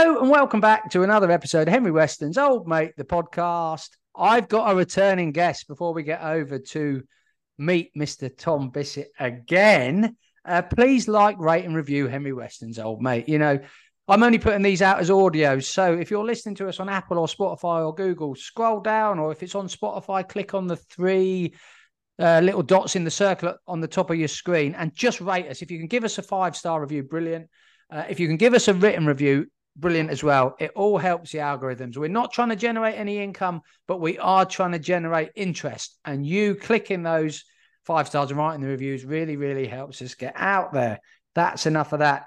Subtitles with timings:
[0.00, 3.88] Hello and welcome back to another episode of Henry Weston's Old Mate, the podcast.
[4.14, 7.02] I've got a returning guest before we get over to
[7.58, 8.30] meet Mr.
[8.38, 10.16] Tom Bissett again.
[10.44, 13.28] Uh, please like, rate, and review Henry Weston's Old Mate.
[13.28, 13.58] You know,
[14.06, 15.58] I'm only putting these out as audio.
[15.58, 19.32] So if you're listening to us on Apple or Spotify or Google, scroll down, or
[19.32, 21.54] if it's on Spotify, click on the three
[22.20, 25.48] uh, little dots in the circle on the top of your screen and just rate
[25.48, 25.60] us.
[25.60, 27.48] If you can give us a five star review, brilliant.
[27.90, 30.56] Uh, if you can give us a written review, brilliant as well.
[30.58, 31.96] It all helps the algorithms.
[31.96, 35.96] We're not trying to generate any income, but we are trying to generate interest.
[36.04, 37.44] And you clicking those
[37.84, 41.00] five stars and writing the reviews really, really helps us get out there.
[41.34, 42.26] That's enough of that.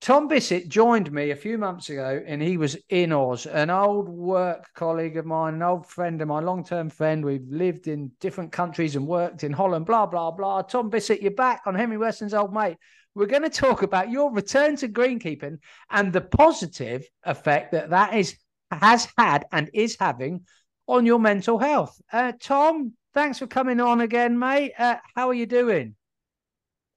[0.00, 4.08] Tom Bissett joined me a few months ago and he was in Oz, an old
[4.08, 7.24] work colleague of mine, an old friend of mine, long term friend.
[7.24, 10.62] We've lived in different countries and worked in Holland, blah, blah, blah.
[10.62, 12.76] Tom Bissett, you're back on Henry Weston's old mate
[13.18, 15.58] we're going to talk about your return to greenkeeping
[15.90, 18.36] and the positive effect that that is
[18.70, 20.42] has had and is having
[20.86, 22.00] on your mental health.
[22.12, 24.72] Uh, Tom, thanks for coming on again, mate.
[24.78, 25.96] Uh, how are you doing?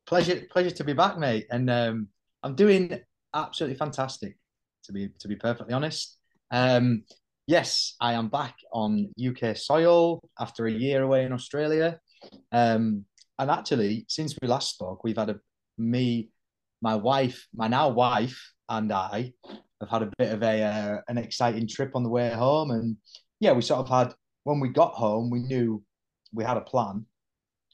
[0.06, 1.48] Pleasure, pleasure to be back, mate.
[1.50, 2.08] And um,
[2.44, 3.00] I'm doing
[3.34, 4.38] absolutely fantastic.
[4.86, 6.18] To be to be perfectly honest,
[6.52, 7.04] um,
[7.48, 12.00] yes, I am back on UK soil after a year away in Australia.
[12.52, 13.06] Um,
[13.40, 15.40] and actually, since we last spoke, we've had a,
[15.82, 16.30] me,
[16.82, 19.34] my wife, my now wife, and I
[19.80, 22.98] have had a bit of a uh, an exciting trip on the way home, and
[23.40, 25.84] yeah, we sort of had when we got home, we knew
[26.34, 27.06] we had a plan,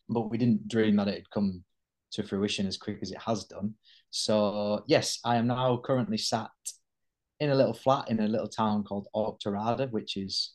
[0.10, 1.64] but we didn't dream that it'd come
[2.12, 3.74] to fruition as quick as it has done.
[4.10, 6.50] So yes, I am now currently sat
[7.40, 10.54] in a little flat in a little town called Auchterarder, which is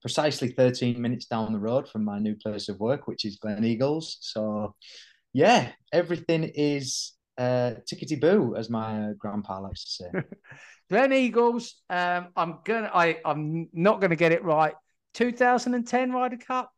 [0.00, 4.16] precisely 13 minutes down the road from my new place of work, which is Gleneagles.
[4.20, 4.74] So
[5.34, 10.22] yeah, everything is uh, tickety boo, as my uh, grandpa likes to say.
[10.90, 11.72] Gleneagles.
[11.90, 12.90] Um, I'm gonna.
[12.94, 13.18] I.
[13.24, 14.74] I'm not gonna get it right.
[15.14, 16.70] 2010 Ryder Cup.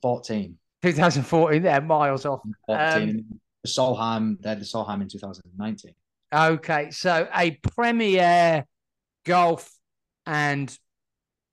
[0.00, 0.56] 14.
[0.82, 1.62] 2014.
[1.62, 2.40] They're miles off.
[2.66, 3.08] 14.
[3.10, 4.36] Um, the Solheim.
[4.40, 5.92] They're the Solheim in 2019.
[6.34, 8.64] Okay, so a premier
[9.24, 9.70] golf
[10.24, 10.76] and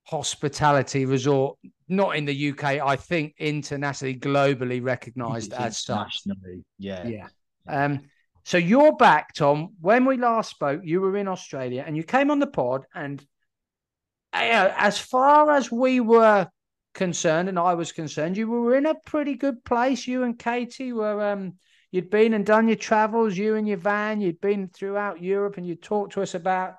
[0.04, 1.58] hospitality resort
[1.90, 6.22] not in the UK, I think internationally, globally recognized as such.
[6.78, 7.06] Yeah.
[7.06, 7.26] Yeah.
[7.68, 8.00] Um,
[8.44, 9.74] so you're back, Tom.
[9.80, 12.84] When we last spoke, you were in Australia and you came on the pod.
[12.94, 13.20] And
[14.32, 16.48] uh, as far as we were
[16.94, 20.06] concerned, and I was concerned, you were in a pretty good place.
[20.06, 21.54] You and Katie were, um,
[21.90, 25.66] you'd been and done your travels, you and your van, you'd been throughout Europe and
[25.66, 26.76] you talked to us about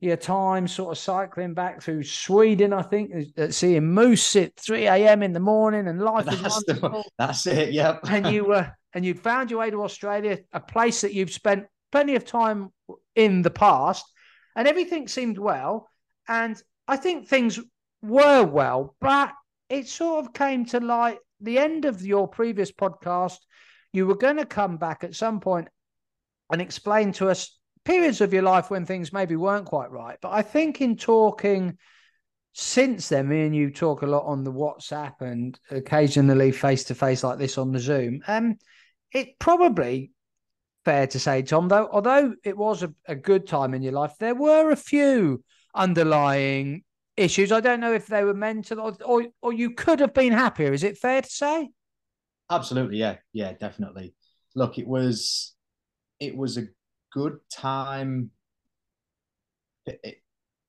[0.00, 3.12] your time sort of cycling back through Sweden, I think,
[3.50, 5.22] seeing moose at 3 a.m.
[5.22, 7.02] in the morning and life that's is wonderful.
[7.02, 8.00] The, that's it, yep.
[8.08, 11.32] and you were uh, and you'd found your way to Australia, a place that you've
[11.32, 12.72] spent plenty of time
[13.14, 14.04] in the past,
[14.56, 15.88] and everything seemed well.
[16.26, 17.58] And I think things
[18.02, 19.32] were well, but
[19.68, 23.38] it sort of came to light the end of your previous podcast.
[23.92, 25.68] You were going to come back at some point
[26.50, 27.57] and explain to us
[27.88, 30.18] periods of your life when things maybe weren't quite right.
[30.20, 31.78] But I think in talking
[32.52, 36.94] since then, me and you talk a lot on the WhatsApp and occasionally face to
[36.94, 38.20] face like this on the Zoom.
[38.26, 38.58] Um,
[39.12, 40.10] it probably
[40.84, 44.12] fair to say, Tom, though, although it was a, a good time in your life,
[44.20, 45.42] there were a few
[45.74, 46.82] underlying
[47.16, 47.52] issues.
[47.52, 50.74] I don't know if they were mental or, or, or you could have been happier.
[50.74, 51.70] Is it fair to say?
[52.50, 54.14] Absolutely, yeah, yeah, definitely.
[54.54, 55.54] Look, it was
[56.20, 56.66] it was a
[57.12, 58.30] good time.
[59.86, 60.22] It, it,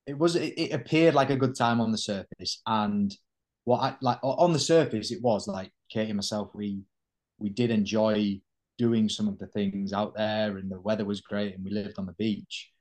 [0.08, 3.16] it was it, it, appeared like a good time on the surface, and
[3.66, 6.82] what I like on the surface it was like Katie and myself we
[7.38, 8.42] we did enjoy
[8.78, 12.00] doing some of the things out there, and the weather was great, and we lived
[12.00, 12.72] on the beach,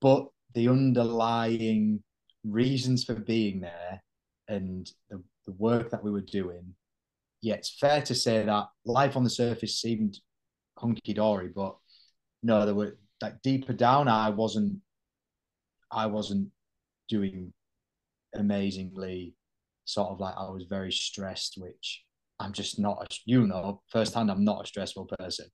[0.00, 2.02] but the underlying
[2.44, 4.02] reasons for being there
[4.48, 6.74] and the, the work that we were doing
[7.42, 10.20] yeah, it's fair to say that life on the surface seemed
[10.78, 11.76] hunky dory, but
[12.42, 14.08] no, there were like deeper down.
[14.08, 14.80] I wasn't.
[15.90, 16.48] I wasn't
[17.08, 17.52] doing
[18.34, 19.34] amazingly.
[19.84, 22.04] Sort of like I was very stressed, which
[22.38, 22.98] I'm just not.
[23.02, 25.46] A, you know, firsthand, I'm not a stressful person.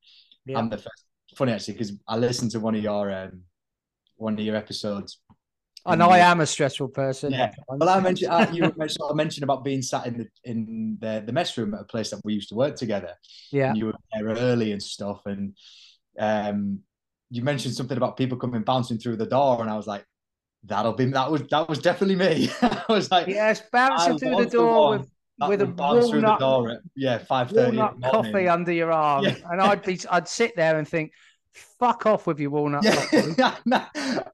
[0.46, 0.58] Yeah.
[0.58, 1.05] I'm the first.
[1.37, 3.43] Funny actually, because I listened to one of your um,
[4.17, 5.19] one of your episodes
[5.88, 7.32] I know I am a stressful person.
[7.32, 7.52] Yeah.
[7.69, 11.56] Well, I mentioned you of mentioned about being sat in the in the, the mess
[11.56, 13.14] room at a place that we used to work together.
[13.52, 13.69] Yeah.
[13.69, 15.56] And you were there early and stuff, and
[16.19, 16.81] um,
[17.31, 20.05] you mentioned something about people coming bouncing through the door, and I was like,
[20.65, 24.50] "That'll be that was that was definitely me." I was like, "Yes, bouncing through the
[24.50, 25.09] door with."
[25.41, 29.37] With a walnut, through the door at, yeah, five thirty coffee under your arm, yeah.
[29.49, 31.12] and I'd be, I'd sit there and think,
[31.79, 32.82] fuck off with your walnut.
[32.82, 33.85] Yeah, no,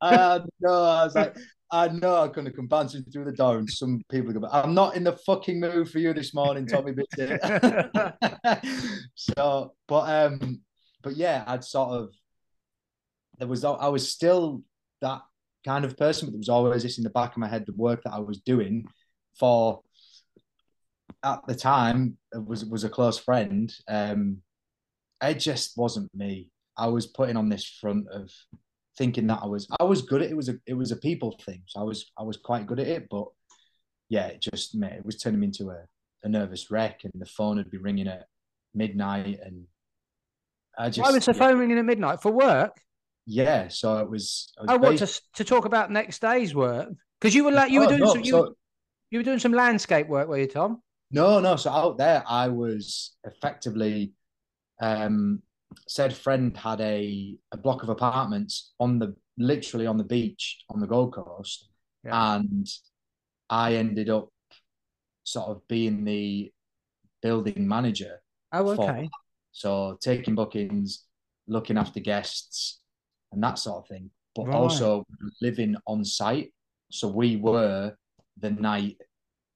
[0.00, 1.37] uh, no, I was like,
[1.70, 4.75] I know I'm going to come bouncing through the door, and some people go, I'm
[4.75, 6.94] not in the fucking mood for you this morning, Tommy
[9.14, 10.60] so, but um,
[11.04, 12.14] but yeah, I'd sort of
[13.38, 14.62] there was I was still
[15.02, 15.22] that
[15.64, 17.74] kind of person, but there was always this in the back of my head, the
[17.74, 18.86] work that I was doing
[19.38, 19.82] for
[21.22, 23.72] at the time was was a close friend.
[23.86, 24.38] Um,
[25.22, 26.50] it just wasn't me.
[26.76, 28.30] I was putting on this front of
[28.96, 30.32] thinking that I was I was good at it.
[30.32, 31.62] it was a it was a people thing.
[31.66, 33.26] So I was I was quite good at it, but
[34.08, 35.84] yeah, it just mate, it was turning me into a,
[36.22, 38.26] a nervous wreck and the phone would be ringing at
[38.74, 39.66] midnight and
[40.79, 42.76] I just Why was the phone ringing at midnight for work?
[43.26, 46.88] yeah, so it was, I was Oh, what to to talk about next day's work?
[47.21, 48.50] Because you were like you were Oh, doing no, some you, so- were,
[49.11, 50.82] you were doing some landscape work, were you, Tom?
[51.11, 51.56] No, no.
[51.56, 54.12] So out there, I was effectively,
[54.82, 55.41] um,
[55.88, 60.81] said friend had a, a block of apartments on the literally on the beach on
[60.81, 61.69] the Gold Coast,
[62.05, 62.35] Yeah.
[62.37, 62.67] and
[63.49, 64.29] I ended up
[65.25, 66.53] sort of being the
[67.23, 68.21] building manager.
[68.53, 69.09] Oh, okay.
[69.54, 71.04] So taking bookings,
[71.46, 72.80] looking after guests,
[73.32, 74.10] and that sort of thing.
[74.34, 74.56] But Right.
[74.56, 75.04] also
[75.40, 76.52] living on site.
[76.90, 77.94] So we were
[78.36, 78.98] the night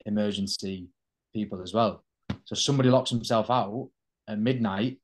[0.06, 0.88] emergency
[1.34, 2.04] people as well.
[2.44, 3.90] So somebody locks himself out
[4.28, 5.00] at midnight.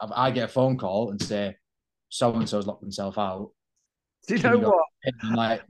[0.00, 1.56] I get a phone call and say,
[2.10, 3.50] so and so's locked himself out.
[4.26, 4.84] Do you know you what?
[5.04, 5.62] And I'm like,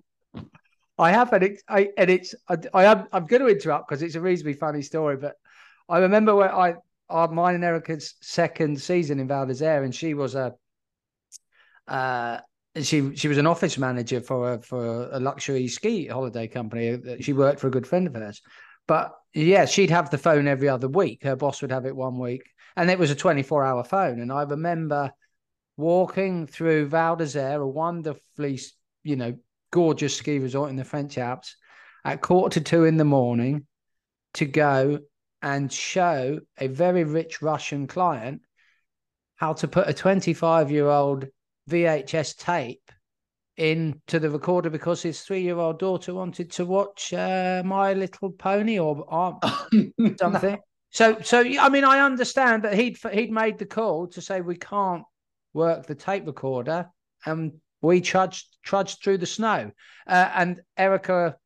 [0.98, 4.02] I have an ex- I, and it's I, I am I'm going to interrupt because
[4.02, 5.36] it's a reasonably funny story, but
[5.88, 6.74] I remember when I
[7.08, 10.54] our mine and Erica's second season in Val d'Isere, and she was a
[11.86, 12.38] uh
[12.82, 17.20] she she was an office manager for a for a luxury ski holiday company.
[17.20, 18.42] She worked for a good friend of hers,
[18.86, 21.22] but yeah, she'd have the phone every other week.
[21.22, 22.42] Her boss would have it one week,
[22.76, 24.20] and it was a 24 hour phone.
[24.20, 25.12] And I remember
[25.76, 28.60] walking through Val d'Isere, a wonderfully
[29.02, 29.34] you know
[29.70, 31.56] gorgeous ski resort in the French Alps
[32.04, 33.66] at quarter to two in the morning
[34.34, 35.00] to go
[35.42, 38.42] and show a very rich Russian client
[39.36, 41.26] how to put a 25 year old
[41.70, 42.90] VHS tape
[43.56, 48.30] into the recorder because his three year old daughter wanted to watch uh, My Little
[48.30, 49.38] Pony or um,
[50.18, 50.58] something.
[50.90, 54.56] So, so I mean, I understand that he'd he'd made the call to say we
[54.56, 55.02] can't
[55.52, 56.88] work the tape recorder,
[57.26, 57.52] and
[57.82, 59.70] we trudged trudged through the snow.
[60.06, 61.36] Uh, and Erica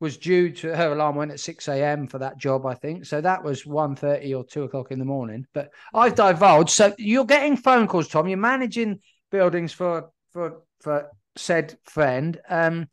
[0.00, 2.06] was due to her alarm went at six a.m.
[2.06, 3.06] for that job, I think.
[3.06, 5.46] So that was 1.30 or two o'clock in the morning.
[5.54, 6.70] But I've divulged.
[6.70, 8.28] So you're getting phone calls, Tom.
[8.28, 9.00] You're managing
[9.30, 12.40] buildings for for for said friend.
[12.48, 12.88] Um,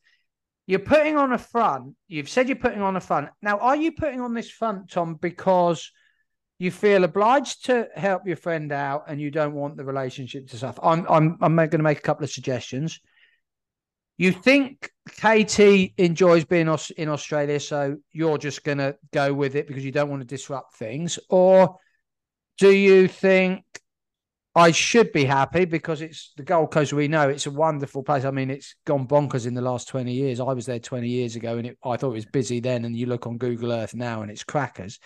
[0.68, 1.95] you're putting on a front.
[2.07, 3.30] You've said you're putting on a front.
[3.42, 5.92] Now, are you putting on this front, Tom, because
[6.59, 10.57] you feel obliged to help your friend out and you don't want the relationship to
[10.57, 10.80] suffer?
[10.83, 13.00] I'm I'm I'm going to make a couple of suggestions.
[14.18, 16.68] You think Katie enjoys being
[16.98, 20.28] in Australia, so you're just going to go with it because you don't want to
[20.28, 21.78] disrupt things, or
[22.58, 23.63] do you think
[24.54, 26.92] I should be happy because it's the Gold Coast.
[26.92, 28.25] We know it's a wonderful place.
[28.25, 30.42] I mean, it's gone bonkers in the last 20 years.
[30.42, 32.84] I was there 20 years ago and it, I thought it was busy then.
[32.84, 35.00] And you look on Google Earth now and it's crackers.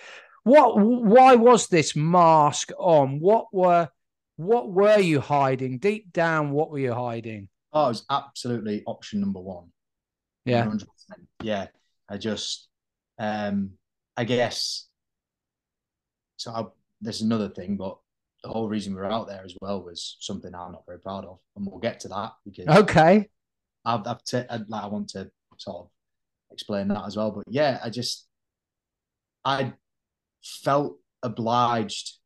[0.44, 3.20] What, why was this mask on?
[3.20, 3.88] What were,
[4.38, 6.50] what were you hiding deep down?
[6.50, 7.50] What were you hiding?
[7.76, 9.66] Oh, it was absolutely option number one.
[10.46, 10.66] Yeah.
[10.66, 10.86] 100%.
[11.44, 11.68] Yeah.
[12.10, 12.70] I just,
[13.20, 13.72] um,
[14.16, 14.88] I guess,
[16.38, 16.64] so I,
[17.02, 17.98] there's another thing, but
[18.44, 21.26] the whole reason we were out there as well was something I'm not very proud
[21.26, 21.40] of.
[21.56, 23.30] And we'll get to that because Okay.
[23.84, 25.90] I've, I've t- I'd, like, I want to sort of
[26.52, 27.32] explain that as well.
[27.32, 28.26] But yeah, I just,
[29.44, 29.74] I
[30.44, 32.20] felt obliged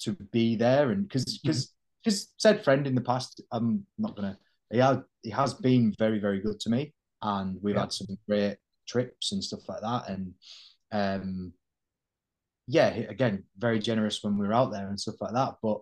[0.00, 0.92] to be there.
[0.92, 4.38] And because, because, because said friend in the past, I'm not going to,
[4.72, 6.94] he, had, he has been very, very good to me.
[7.22, 7.82] And we've Yeah.
[7.82, 8.56] had some great
[8.88, 10.08] trips and stuff like that.
[10.08, 10.34] And,
[10.90, 11.52] um,
[12.66, 15.56] yeah, again, very generous when we were out there and stuff like that.
[15.62, 15.80] But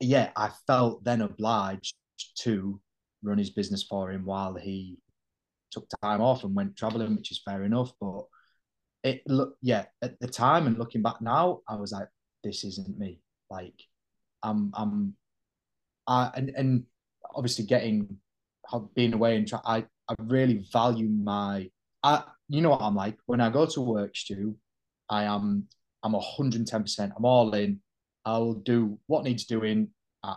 [0.00, 1.94] yeah, I felt then obliged
[2.40, 2.80] to
[3.22, 4.98] run his business for him while he
[5.70, 7.92] took time off and went traveling, which is fair enough.
[8.00, 8.24] But
[9.04, 12.08] it look yeah, at the time and looking back now, I was like,
[12.44, 13.20] this isn't me.
[13.50, 13.80] Like,
[14.42, 15.14] I'm I'm
[16.06, 16.84] I and and
[17.34, 18.18] obviously getting
[18.94, 21.70] being away and try I I really value my
[22.02, 24.56] I you know what I'm like when I go to work, Stu.
[25.08, 25.68] I am
[26.02, 27.12] I'm 110%.
[27.16, 27.80] I'm all in.
[28.24, 29.88] I'll do what needs doing.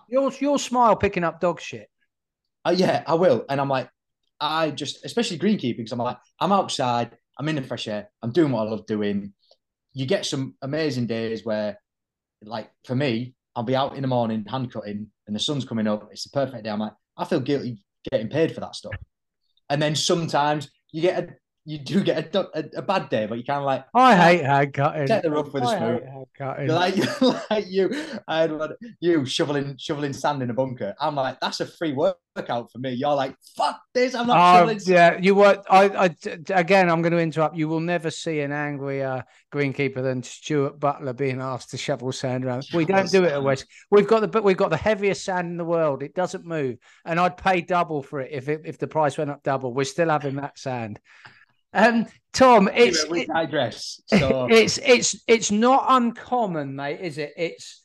[0.07, 1.89] Your, your smile picking up dog shit.
[2.65, 3.45] Uh, yeah, I will.
[3.49, 3.89] And I'm like,
[4.39, 8.31] I just, especially greenkeeping, because I'm like, I'm outside, I'm in the fresh air, I'm
[8.31, 9.33] doing what I love doing.
[9.93, 11.79] You get some amazing days where,
[12.43, 15.87] like, for me, I'll be out in the morning hand cutting, and the sun's coming
[15.87, 16.09] up.
[16.11, 16.69] It's the perfect day.
[16.69, 18.95] I'm like, I feel guilty getting paid for that stuff.
[19.69, 21.27] And then sometimes you get a
[21.65, 24.17] you do get a, a, a bad day, but you kind of like I oh,
[24.17, 25.07] hate hand cutting.
[25.07, 26.67] Set the rough with a spoon.
[26.67, 27.91] Like like you,
[28.27, 30.95] I had you shoveling shoveling sand in a bunker.
[30.99, 32.93] I'm like, that's a free workout for me.
[32.93, 34.15] You're like, fuck this.
[34.15, 34.79] I'm not oh, shoveling.
[34.85, 35.61] Yeah, you were.
[35.69, 36.15] I, I
[36.49, 37.55] again, I'm going to interrupt.
[37.55, 39.23] You will never see an angrier
[39.53, 42.67] greenkeeper than Stuart Butler being asked to shovel sand around.
[42.73, 43.65] We don't do it at West.
[43.91, 46.01] We've got the but we've got the heaviest sand in the world.
[46.01, 49.29] It doesn't move, and I'd pay double for it if it, if the price went
[49.29, 49.73] up double.
[49.73, 50.99] We're still having that sand.
[51.73, 54.01] Um, Tom, it's we digress.
[54.09, 54.47] So.
[54.49, 57.33] It's it's it's not uncommon, mate, is it?
[57.37, 57.83] It's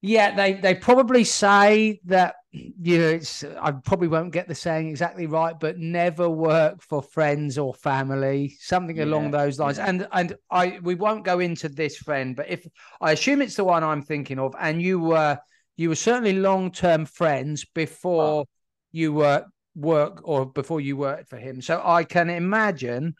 [0.00, 4.88] yeah, they they probably say that you know it's I probably won't get the saying
[4.88, 9.78] exactly right, but never work for friends or family, something yeah, along those lines.
[9.78, 9.88] Yeah.
[9.88, 12.66] And and I we won't go into this friend, but if
[13.00, 15.38] I assume it's the one I'm thinking of, and you were
[15.76, 18.48] you were certainly long term friends before oh.
[18.92, 21.60] you were work or before you worked for him.
[21.60, 23.14] So I can imagine,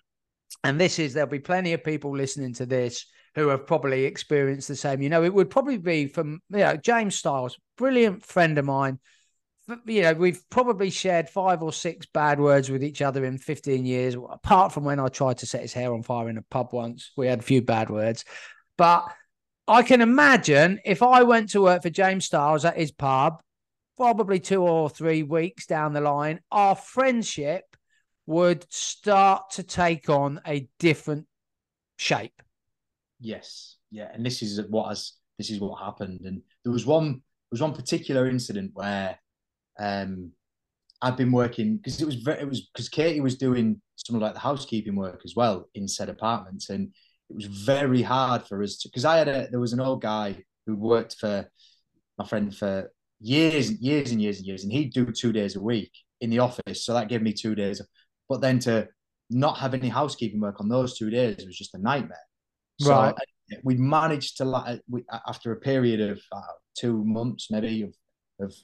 [0.63, 4.69] and this is there'll be plenty of people listening to this who have probably experienced
[4.69, 5.03] the same.
[5.03, 8.99] You know, it would probably be from you know James Styles, brilliant friend of mine.
[9.87, 13.87] You know, we've probably shared five or six bad words with each other in 15
[13.87, 16.69] years, apart from when I tried to set his hair on fire in a pub
[16.73, 17.13] once.
[17.17, 18.27] We had a few bad words.
[18.77, 19.11] But
[19.67, 23.41] I can imagine if I went to work for James Styles at his pub
[23.97, 27.65] probably two or three weeks down the line, our friendship
[28.27, 31.27] would start to take on a different
[31.97, 32.43] shape.
[33.21, 36.21] Yes, yeah, and this is what has this is what happened.
[36.25, 39.19] And there was one there was one particular incident where
[39.79, 40.33] um
[41.03, 44.35] I'd been working because it was very, it was because Katie was doing some like
[44.35, 46.89] the housekeeping work as well in said apartments, and
[47.31, 50.01] it was very hard for us to because I had a there was an old
[50.01, 51.49] guy who worked for
[52.19, 55.57] my friend for years and years and years and years, and he'd do two days
[55.57, 56.85] a week in the office.
[56.85, 57.81] So that gave me two days.
[58.29, 58.89] But then to
[59.31, 62.19] not have any housekeeping work on those two days was just a nightmare.
[62.85, 63.15] Right.
[63.17, 66.41] So we managed to, like, we, after a period of uh,
[66.77, 67.95] two months, maybe of,
[68.41, 68.55] of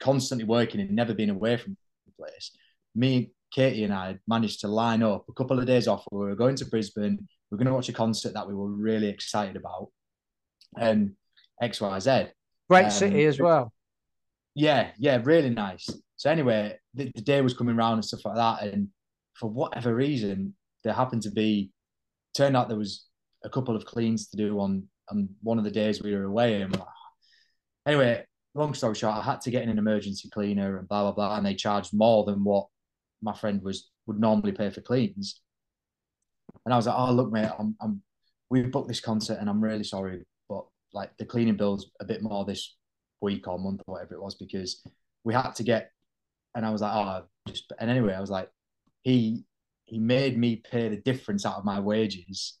[0.00, 1.76] constantly working and never being away from
[2.06, 2.50] the place,
[2.94, 6.04] me, Katie, and I managed to line up a couple of days off.
[6.10, 7.26] We were going to Brisbane.
[7.50, 9.88] We are going to watch a concert that we were really excited about,
[10.76, 11.12] and
[11.62, 12.26] X, Y, Z.
[12.68, 13.72] Great um, city as well.
[14.54, 15.88] Yeah, yeah, really nice.
[16.16, 18.88] So anyway, the, the, day was coming around and stuff like that, and
[19.34, 21.70] for whatever reason, there happened to be.
[22.36, 23.06] Turned out there was
[23.44, 26.62] a couple of cleans to do on on one of the days we were away,
[26.62, 26.88] and like,
[27.86, 31.12] anyway, long story short, I had to get in an emergency cleaner and blah blah
[31.12, 32.66] blah, and they charged more than what
[33.22, 35.40] my friend was would normally pay for cleans.
[36.64, 38.02] And I was like, "Oh, look, mate, I'm, I'm
[38.50, 40.24] we booked this concert, and I'm really sorry,
[40.94, 42.76] like the cleaning bills a bit more this
[43.20, 44.82] week or month or whatever it was because
[45.24, 45.90] we had to get
[46.54, 48.50] and I was like, oh just and anyway, I was like,
[49.02, 49.44] he
[49.86, 52.58] he made me pay the difference out of my wages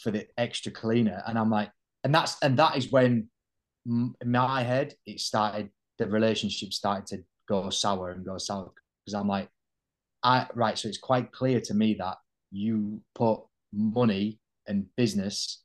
[0.00, 1.22] for the extra cleaner.
[1.26, 1.70] And I'm like,
[2.04, 3.28] and that's and that is when
[3.86, 8.72] in my head it started the relationship started to go sour and go sour
[9.04, 9.48] because I'm like,
[10.22, 12.16] I right, so it's quite clear to me that
[12.50, 13.40] you put
[13.72, 15.62] money and business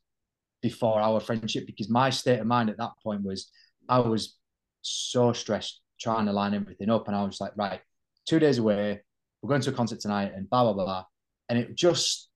[0.64, 3.50] before our friendship because my state of mind at that point was
[3.86, 4.38] I was
[4.80, 7.06] so stressed trying to line everything up.
[7.06, 7.80] And I was like, right,
[8.26, 9.02] two days away,
[9.42, 11.04] we're going to a concert tonight and blah, blah, blah.
[11.50, 12.30] And it just,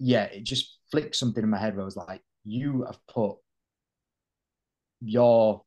[0.00, 3.36] yeah, it just flicked something in my head where I was like, you have put
[5.00, 5.62] your,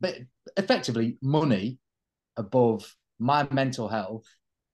[0.00, 0.18] but
[0.56, 1.80] effectively money
[2.36, 4.24] above my mental health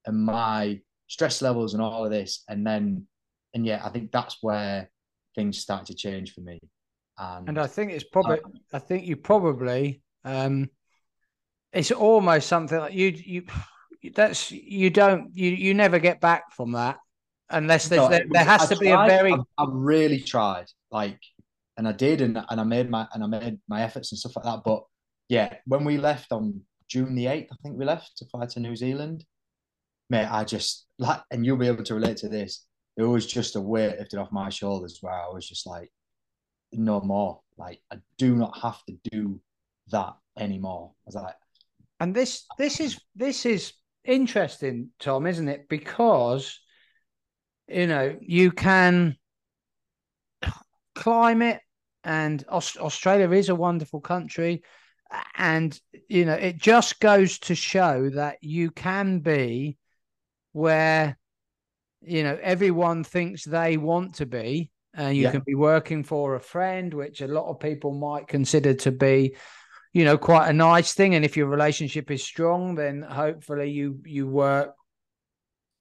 [0.05, 2.45] and my stress levels and all of this.
[2.51, 3.07] And then,
[3.55, 4.91] and yeah, I think that's where
[5.37, 6.59] things start to change for me.
[7.19, 8.41] And, and I think it's probably,
[8.73, 10.69] I, I think you probably, um,
[11.73, 13.43] it's almost something like you, you,
[14.15, 16.97] that's, you don't, you, you never get back from that
[17.51, 20.67] unless there's, no, there, there, has I to be a very, I've, I've, really tried
[20.91, 21.21] like,
[21.77, 24.37] and I did, and, and I made my, and I made my efforts and stuff
[24.37, 24.63] like that.
[24.65, 24.83] But
[25.29, 28.61] yeah, when we left on June the 8th, I think we left to fly to
[28.61, 29.25] New Zealand,
[30.09, 32.65] mate, I just like, and you'll be able to relate to this
[32.97, 35.91] it was just a weight lifted off my shoulders where I was just like,
[36.73, 37.41] no more.
[37.59, 39.41] Like I do not have to do
[39.89, 40.93] that anymore.
[40.95, 41.35] I was like,
[42.01, 43.73] and this this is this is
[44.05, 45.69] interesting, Tom, isn't it?
[45.69, 46.61] Because
[47.69, 49.17] you know you can
[50.95, 51.61] climate
[52.05, 54.63] and Australia is a wonderful country
[55.37, 59.77] and you know it just goes to show that you can be
[60.53, 61.19] where
[62.07, 65.31] you know everyone thinks they want to be and you Yeah.
[65.33, 69.37] can be working for a friend, which a lot of people might consider to be,
[69.93, 71.15] you know, quite a nice thing.
[71.15, 74.75] And if your relationship is strong, then hopefully you you work.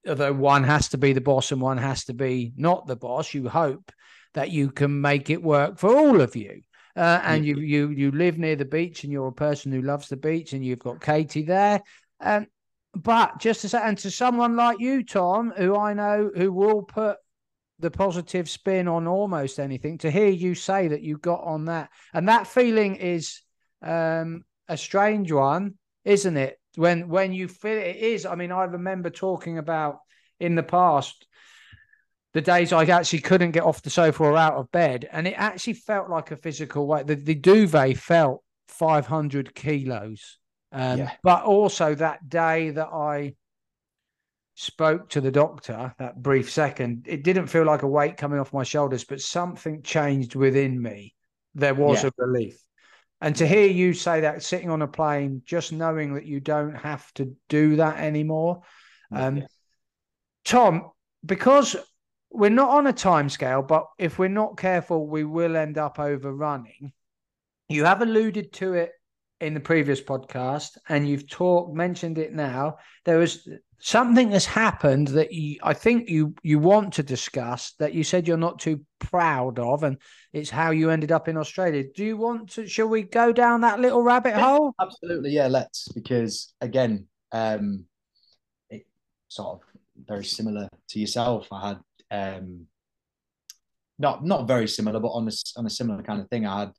[0.07, 3.33] Although one has to be the boss and one has to be not the boss,
[3.33, 3.91] you hope
[4.33, 6.61] that you can make it work for all of you.
[6.95, 7.55] Uh, and Yeah.
[7.55, 10.53] you you you live near the beach, and you're a person who loves the beach,
[10.53, 11.81] and you've got Katie there.
[12.21, 12.47] Um,
[12.95, 16.83] but just to say, and to someone like you, Tom, who I know who will
[16.83, 17.17] put
[17.79, 21.89] the positive spin on almost anything, to hear you say that you got on that,
[22.13, 23.41] and that feeling is
[23.81, 25.75] um, a strange one,
[26.05, 26.57] isn't it?
[26.75, 28.25] When when you feel it is.
[28.25, 29.99] I mean, I remember talking about
[30.39, 31.25] in the past
[32.33, 35.35] the days I actually couldn't get off the sofa or out of bed, and it
[35.37, 37.07] actually felt like a physical weight.
[37.07, 40.37] The, the duvet felt 500 kilos.
[40.75, 41.11] Um, Yeah.
[41.23, 43.35] But also that day that I
[44.55, 48.53] spoke to the doctor, that brief second, it didn't feel like a weight coming off
[48.53, 51.15] my shoulders, but something changed within me.
[51.55, 52.09] There was Yeah.
[52.09, 52.61] a relief.
[53.21, 56.75] And to hear you say that sitting on a plane, just knowing that you don't
[56.75, 58.61] have to do that anymore.
[59.11, 59.47] Um, Yeah.
[60.43, 60.91] Tom,
[61.25, 61.77] because
[62.29, 65.99] we're not on a time scale, but if we're not careful, we will end up
[65.99, 66.91] overrunning.
[67.69, 68.91] You have alluded to it
[69.41, 72.77] in the previous podcast, and you've talked mentioned it now.
[73.03, 73.47] There was
[73.79, 78.27] something that's happened that you, I think you you want to discuss that you said
[78.27, 79.97] you're not too proud of, and
[80.33, 81.83] it's how you ended up in Australia.
[81.95, 82.67] Do you want to?
[82.67, 84.73] Shall we go down that little rabbit hole?
[84.79, 85.47] Absolutely, yeah.
[85.47, 87.85] Let's because again, um,
[88.69, 88.85] it
[89.27, 89.61] sort of
[90.07, 91.47] very similar to yourself.
[91.51, 91.79] I had
[92.37, 92.67] um,
[93.99, 96.45] not not very similar, but on a on a similar kind of thing.
[96.45, 96.71] I had,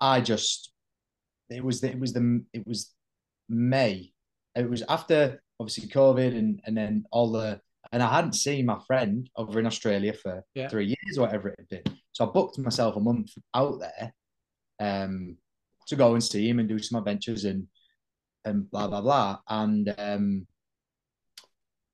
[0.00, 0.72] I just
[1.50, 2.92] it was the, it was the it was
[3.48, 4.12] May.
[4.54, 7.60] It was after obviously COVID and and then all the
[7.92, 10.68] and I hadn't seen my friend over in Australia for Yeah.
[10.68, 11.96] three years or whatever it had been.
[12.12, 14.12] So I booked myself a month out there,
[14.80, 15.36] um,
[15.86, 17.68] to go and see him and do some adventures and
[18.44, 19.38] and blah blah blah.
[19.48, 20.46] And um,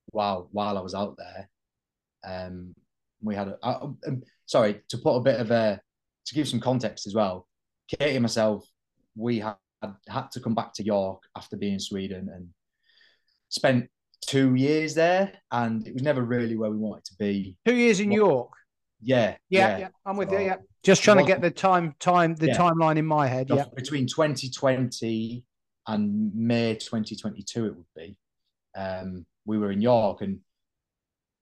[0.06, 1.48] while while I was out there,
[2.24, 2.74] um,
[3.22, 3.72] we had a, I,
[4.06, 5.80] um, sorry to put a bit of a
[6.26, 7.46] to give some context as well.
[7.88, 8.66] Katie and myself,
[9.16, 9.56] we had
[10.08, 12.48] had to come back to York after being in Sweden and
[13.48, 13.88] spent
[14.24, 17.56] two years there, and it was never really where we wanted to be.
[17.66, 18.50] Two years in What- York.
[19.04, 20.38] Yeah, Yeah, yeah, I'm with you.
[20.38, 22.56] Yeah, just trying to get the time, time, the Yeah.
[22.56, 23.50] timeline in my head.
[23.50, 25.42] Yeah, between 2020
[25.88, 28.16] and May 2022, it would be.
[28.76, 30.38] Um, we were in York and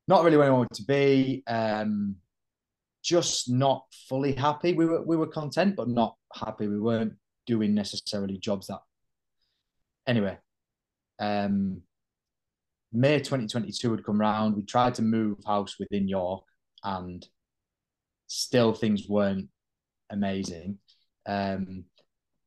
[0.09, 1.43] not really where we wanted to be.
[1.47, 2.17] Um,
[3.03, 4.73] just not fully happy.
[4.73, 6.67] We were we were content, but not happy.
[6.67, 7.15] We weren't
[7.47, 8.81] doing necessarily jobs that.
[10.07, 10.39] Anyway,
[11.19, 11.83] um,
[12.93, 14.57] May 2022 had come round.
[14.57, 16.45] We tried to move house within York,
[16.83, 17.27] and
[18.27, 19.49] still things weren't
[20.11, 20.79] amazing.
[21.27, 21.85] Um,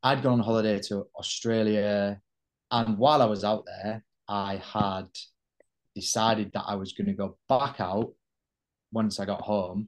[0.01, 2.19] I'd gone on holiday to Australia,
[2.71, 5.07] and while I was out there, I had
[5.95, 8.13] decided that I was going to go back out
[8.91, 9.87] once I got home.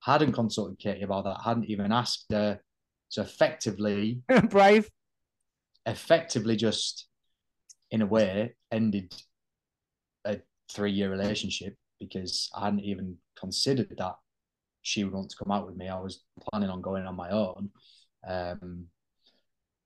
[0.00, 1.40] Hadn't consulted Katie about that.
[1.44, 2.60] Hadn't even asked her.
[3.14, 4.90] So effectively, brave.
[5.86, 7.06] effectively, just
[7.92, 9.14] in a way, ended
[10.24, 10.38] a
[10.72, 14.16] three-year relationship because I hadn't even considered that
[14.82, 15.88] she would want to come out with me.
[15.88, 17.70] I was planning on going on my own.
[18.26, 18.86] Um,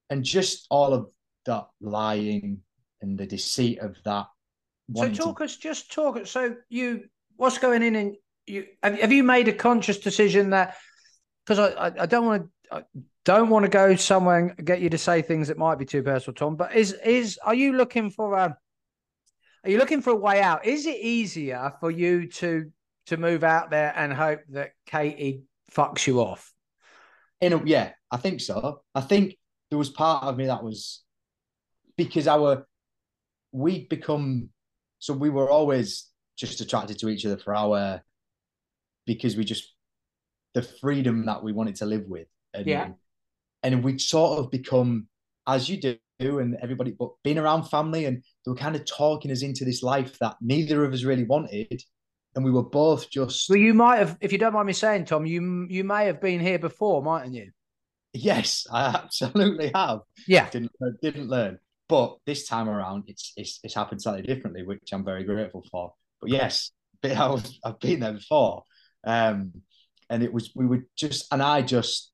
[0.08, 1.10] and just all of
[1.44, 2.62] that lying
[3.02, 4.24] and the deceit of that.
[4.24, 6.26] So wanting to- talk us, just talk.
[6.26, 7.04] So you,
[7.36, 10.78] what's going in, and you have, have you made a conscious decision that
[11.44, 12.48] because I, I, I don't want to.
[13.28, 16.02] Don't want to go somewhere and get you to say things that might be too
[16.02, 16.56] personal, Tom.
[16.56, 18.56] But is is are you looking for a
[19.64, 20.64] are you looking for a way out?
[20.64, 22.72] Is it easier for you to
[23.08, 26.54] to move out there and hope that Katie fucks you off?
[27.42, 28.80] In a, yeah, I think so.
[28.94, 29.36] I think
[29.68, 31.02] there was part of me that was
[31.98, 32.66] because our
[33.52, 34.48] we'd become
[35.00, 38.00] so we were always just attracted to each other for our
[39.04, 39.74] because we just
[40.54, 42.88] the freedom that we wanted to live with and Yeah.
[43.62, 45.06] And we'd sort of become
[45.46, 49.30] as you do and everybody but being around family and they were kind of talking
[49.30, 51.80] us into this life that neither of us really wanted
[52.34, 55.06] and we were both just Well, you might have, if you don't mind me saying,
[55.06, 57.50] Tom, you you may have been here before, mightn't you?
[58.14, 60.48] yes i absolutely have Yeah.
[60.50, 61.58] didn't didn't learn.
[61.88, 65.94] But this time around, it's it's it's happened slightly differently, which I'm very grateful for.
[66.20, 68.64] But yes, but I was, I've been there before,
[69.04, 69.52] um,
[70.10, 72.12] and it was we would just and I just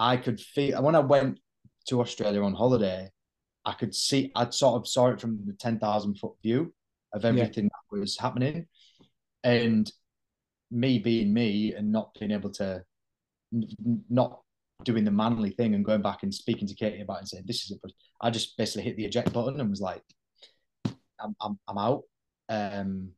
[0.00, 1.38] I could feel when I went
[1.88, 3.10] to Australia on holiday,
[3.66, 6.72] I could see I'd sort of saw it from the ten thousand foot view
[7.12, 8.66] of everything that was happening,
[9.44, 9.92] and
[10.70, 12.82] me being me and not being able to,
[14.08, 14.40] not
[14.84, 17.44] doing the manly thing and going back and speaking to Katie about it and saying
[17.46, 17.92] this is it.
[18.22, 20.02] I just basically hit the eject button and was like,
[21.20, 22.02] I'm I'm, I'm out.
[22.48, 23.10] Um,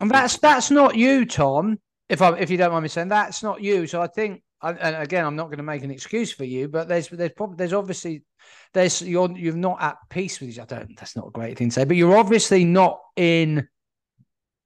[0.00, 1.78] and that's that's not you, Tom.
[2.08, 3.86] If I if you don't mind me saying, that's not you.
[3.86, 6.88] So I think, and again, I'm not going to make an excuse for you, but
[6.88, 8.22] there's there's probably there's obviously
[8.72, 10.62] there's you're you're not at peace with you.
[10.62, 10.96] I don't.
[10.96, 13.68] That's not a great thing to say, but you're obviously not in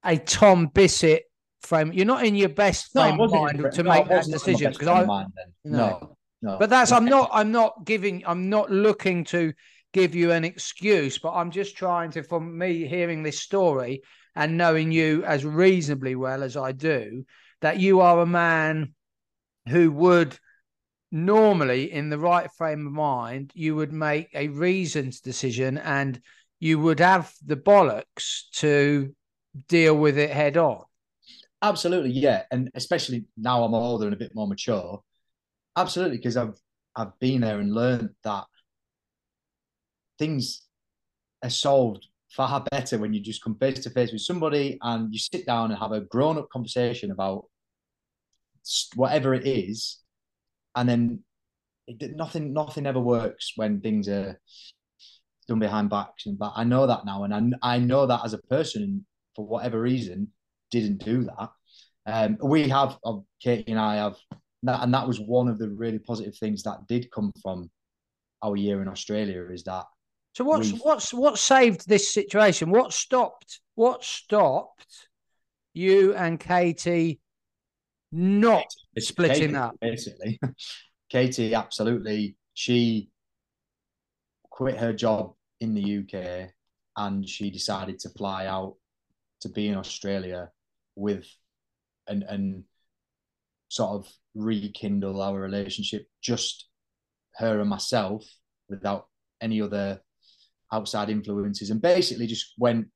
[0.03, 1.23] a Tom Bissett
[1.61, 1.91] frame.
[1.93, 4.87] You're not in your best frame no, of mind to no, make that decision because
[4.87, 5.29] I mind,
[5.63, 6.57] no, no.
[6.57, 9.53] But that's I'm not I'm not giving I'm not looking to
[9.93, 14.03] give you an excuse, but I'm just trying to, from me hearing this story
[14.35, 17.25] and knowing you as reasonably well as I do,
[17.61, 18.93] that you are a man
[19.69, 20.37] who would
[21.11, 26.21] normally, in the right frame of mind, you would make a reasoned decision and
[26.59, 29.15] you would have the bollocks to
[29.67, 30.83] deal with it head on.
[31.61, 35.01] Absolutely, yeah, and especially now I'm older and a bit more mature.
[35.75, 36.57] Absolutely, because I've
[36.95, 38.45] I've been there and learned that
[40.17, 40.63] things
[41.43, 45.19] are solved far better when you just come face to face with somebody and you
[45.19, 47.45] sit down and have a grown up conversation about
[48.95, 49.99] whatever it is,
[50.75, 51.23] and then
[51.87, 54.39] it, nothing nothing ever works when things are
[55.47, 58.33] done behind backs and but I know that now, and I I know that as
[58.33, 59.05] a person
[59.35, 60.29] for whatever reason
[60.71, 61.49] didn't do that.
[62.05, 64.15] Um, we have, uh, Katie and I have,
[64.63, 67.69] and that was one of the really positive things that did come from
[68.41, 69.85] our year in Australia is that.
[70.33, 72.69] So what's what's what saved this situation?
[72.69, 73.59] What stopped?
[73.75, 75.07] What stopped
[75.73, 77.19] you and Katie
[78.11, 79.75] not it's splitting Katie, up?
[79.79, 80.39] Basically,
[81.09, 82.35] Katie absolutely.
[82.53, 83.09] She
[84.49, 86.49] quit her job in the UK
[86.97, 88.75] and she decided to fly out
[89.41, 90.49] to be in Australia
[90.95, 91.25] with
[92.07, 92.63] and and
[93.69, 96.67] sort of rekindle our relationship, just
[97.35, 98.25] her and myself,
[98.67, 99.07] without
[99.41, 100.01] any other
[100.73, 102.87] outside influences, and basically just went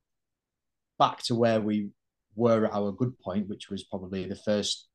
[1.00, 1.90] back to where we
[2.36, 4.88] were at our good point, which was probably the first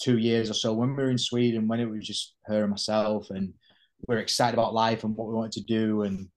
[0.00, 2.70] two years or so when we were in Sweden, when it was just her and
[2.70, 3.52] myself, and
[4.06, 6.28] we are excited about life and what we wanted to do, and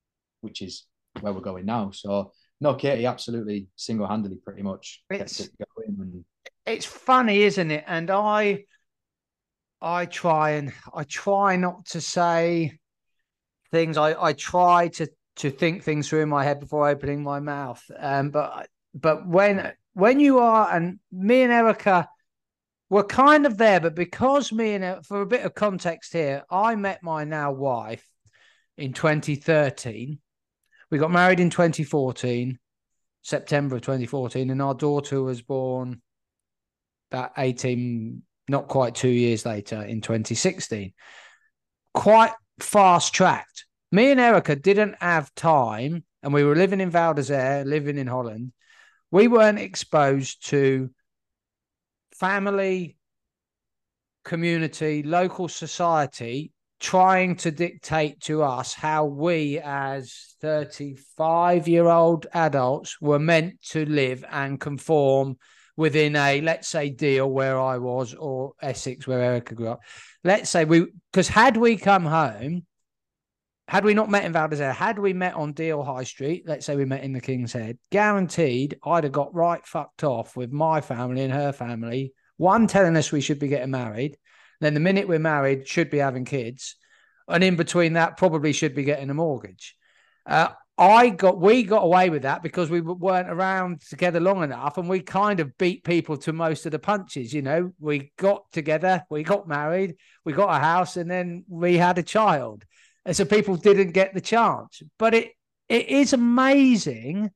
[0.41, 0.85] which is
[1.21, 1.91] where we're going now.
[1.91, 5.97] So no, Katie absolutely single handedly pretty much it's, it going.
[5.99, 6.25] And...
[6.65, 7.83] It's funny, isn't it?
[7.87, 8.65] And I
[9.81, 12.79] I try and I try not to say
[13.71, 13.97] things.
[13.97, 17.83] I, I try to to think things through in my head before opening my mouth.
[17.97, 22.07] Um, but but when when you are and me and Erica
[22.89, 26.43] were kind of there, but because me and uh, for a bit of context here,
[26.49, 28.05] I met my now wife
[28.77, 30.19] in 2013
[30.91, 32.59] we got married in 2014,
[33.21, 36.01] September of 2014, and our daughter was born
[37.11, 40.93] about 18, not quite two years later in 2016.
[41.93, 43.65] Quite fast tracked.
[43.91, 48.07] Me and Erica didn't have time, and we were living in Val d'Isere, living in
[48.07, 48.51] Holland.
[49.11, 50.89] We weren't exposed to
[52.19, 52.97] family,
[54.23, 62.99] community, local society trying to dictate to us how we, as 35 year old adults,
[63.01, 65.37] were meant to live and conform
[65.77, 69.81] within a, let's say, Deal where I was or Essex where Erica grew up.
[70.23, 72.65] Let's say we, because had we come home,
[73.67, 76.65] had we not met in Val d'Isere, had we met on Deal High Street, let's
[76.65, 80.51] say we met in the King's Head, guaranteed I'd have got right fucked off with
[80.51, 82.13] my family and her family.
[82.37, 84.17] One telling us we should be getting married,
[84.61, 86.75] then the minute we're married, should be having kids,
[87.27, 89.75] and in between that, probably should be getting a mortgage.
[90.25, 94.77] Uh, I got we got away with that because we weren't around together long enough,
[94.77, 97.33] and we kind of beat people to most of the punches.
[97.33, 101.77] You know, we got together, we got married, we got a house, and then we
[101.77, 102.65] had a child,
[103.05, 104.81] and so people didn't get the chance.
[104.97, 105.31] But it
[105.69, 107.31] it is amazing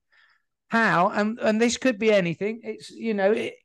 [0.70, 2.62] how, and and this could be anything.
[2.64, 3.56] It's you know, it,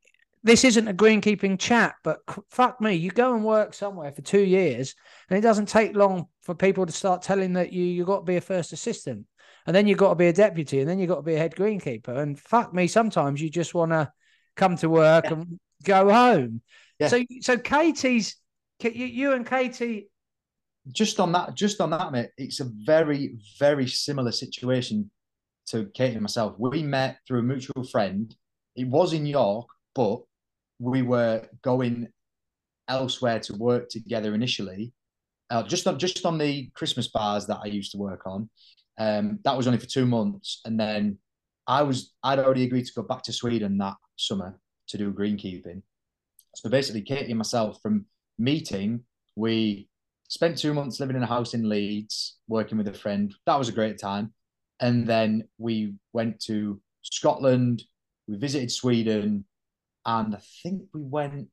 [0.43, 4.43] this isn't a greenkeeping chat, but fuck me, you go and work somewhere for two
[4.43, 4.95] years,
[5.29, 8.25] and it doesn't take long for people to start telling that you you got to
[8.25, 9.25] be a first assistant,
[9.65, 11.39] and then you got to be a deputy, and then you got to be a
[11.39, 14.11] head greenkeeper, and fuck me, sometimes you just want to
[14.55, 15.33] come to work yeah.
[15.33, 16.61] and go home.
[16.99, 17.07] Yeah.
[17.07, 18.35] So so Katie's
[18.81, 20.09] you and Katie.
[20.91, 25.09] Just on that, just on that, mate, it's a very, very similar situation
[25.67, 26.55] to Katie and myself.
[26.59, 28.33] We met through a mutual friend.
[28.75, 30.21] It was in York, but
[30.79, 32.07] we were going
[32.87, 34.93] elsewhere to work together initially.
[35.49, 38.49] Uh, just on just on the Christmas bars that I used to work on.
[38.97, 41.17] Um, that was only for two months, and then
[41.67, 45.81] I was I'd already agreed to go back to Sweden that summer, to do greenkeeping.
[46.55, 48.05] So basically, Katie and myself, from
[48.39, 49.03] meeting,
[49.35, 49.89] we
[50.27, 53.33] spent two months living in a house in Leeds, working with a friend.
[53.45, 54.33] That was a great time.
[54.79, 57.83] And then we went to Scotland,
[58.27, 59.45] we visited Sweden,
[60.05, 61.47] and I think we went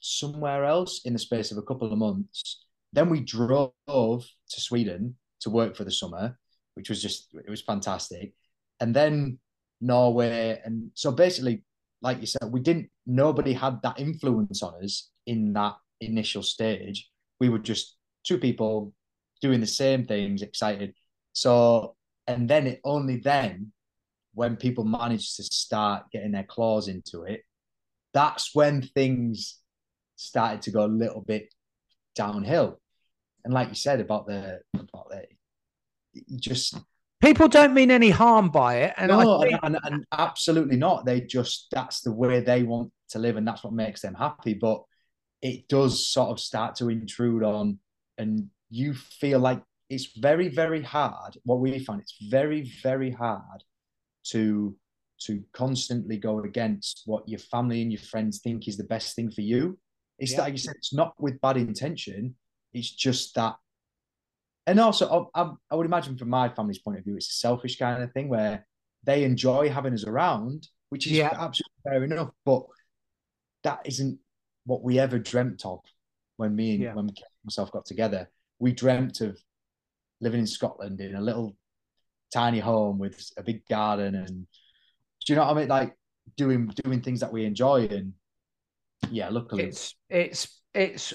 [0.00, 2.64] somewhere else in the space of a couple of months.
[2.92, 6.38] Then we drove to Sweden to work for the summer,
[6.74, 8.34] which was just it was fantastic.
[8.80, 9.38] And then
[9.80, 11.64] Norway, and so basically,
[12.02, 12.90] like you said, we didn't.
[13.06, 17.08] Nobody had that influence on us in that initial stage.
[17.40, 18.92] We were just two people
[19.40, 20.94] doing the same things, excited.
[21.32, 23.72] So, and then it only then
[24.34, 27.42] when people managed to start getting their claws into it,
[28.12, 29.58] that's when things
[30.16, 31.52] started to go a little bit
[32.14, 32.80] downhill.
[33.44, 35.24] And like you said about the about the
[36.36, 36.76] just
[37.22, 38.94] people don't mean any harm by it.
[38.96, 39.58] And no, think...
[39.62, 41.06] and, and, and absolutely not.
[41.06, 44.54] They just that's the way they want to live, and that's what makes them happy.
[44.54, 44.82] But
[45.42, 47.78] it does sort of start to intrude on,
[48.18, 51.36] and you feel like it's very, very hard.
[51.44, 53.64] What we find it's very, very hard
[54.28, 54.76] to
[55.22, 59.30] to constantly go against what your family and your friends think is the best thing
[59.30, 59.78] for you.
[60.18, 60.42] It's yeah.
[60.42, 62.36] like you said, it's not with bad intention.
[62.72, 63.56] It's just that.
[64.66, 67.76] And also, I, I would imagine from my family's point of view, it's a selfish
[67.78, 68.66] kind of thing where
[69.04, 71.30] they enjoy having us around, which is yeah.
[71.32, 72.30] absolutely fair enough.
[72.44, 72.64] But
[73.64, 74.18] that isn't
[74.64, 75.80] what we ever dreamt of
[76.36, 76.94] when me and yeah.
[76.94, 77.10] when
[77.44, 78.28] myself got together.
[78.58, 79.38] We dreamt of
[80.20, 81.56] living in Scotland in a little
[82.32, 84.46] tiny home with a big garden and
[85.26, 85.68] do you know what I mean?
[85.68, 85.96] Like
[86.36, 88.12] doing doing things that we enjoy and
[89.10, 91.14] yeah, luckily it's it's it's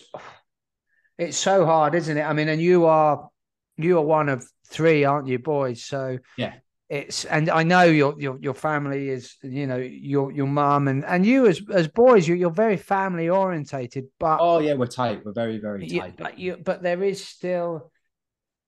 [1.18, 2.24] it's so hard, isn't it?
[2.24, 3.30] I mean, and you are
[3.78, 5.84] you are one of three, aren't you, boys?
[5.84, 6.56] So yeah,
[6.90, 11.04] it's and I know your your your family is you know your your mum and
[11.04, 14.06] and you as as boys you you're very family orientated.
[14.20, 15.26] But oh yeah, we're tight.
[15.26, 15.92] We're very very tight.
[15.92, 17.92] You, but you but there is still,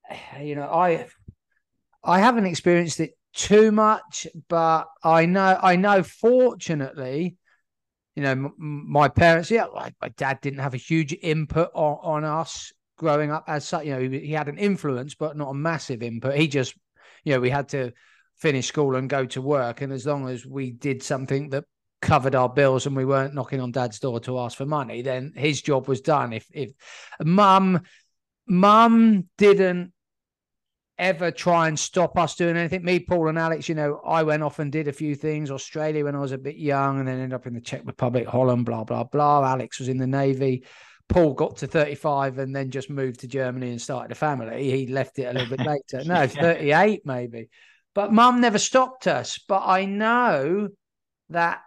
[0.41, 1.07] you know, I
[2.03, 7.37] I haven't experienced it too much, but I know I know fortunately
[8.17, 11.99] you know, m- my parents, yeah, like my dad didn't have a huge input on,
[12.01, 13.85] on us growing up as such.
[13.85, 16.33] You know, he, he, had an influence, but not a massive input.
[16.33, 16.73] He just,
[17.23, 17.91] you know, we had to
[18.37, 19.81] finish school and go to work.
[19.81, 21.65] And as long as we did something that
[22.01, 25.33] covered our bills and we weren't knocking on dad's door to ask for money, then
[25.35, 26.33] his job was done.
[26.33, 26.71] If, if
[27.23, 27.81] mum,
[28.47, 29.93] mum didn't
[30.99, 32.83] ever try and stop us doing anything.
[32.83, 35.51] Me, Paul, and Alex, you know, I went off and did a few things.
[35.51, 38.27] Australia when I was a bit young, and then ended up in the Czech Republic,
[38.27, 39.43] Holland, blah blah blah.
[39.43, 40.63] Alex was in the navy.
[41.09, 44.69] Paul got to 35 and then just moved to Germany and started a family.
[44.69, 46.03] He left it a little bit later.
[46.05, 47.49] No, 38 maybe.
[47.97, 49.39] But mum never stopped us.
[49.39, 50.69] But I know
[51.29, 51.61] that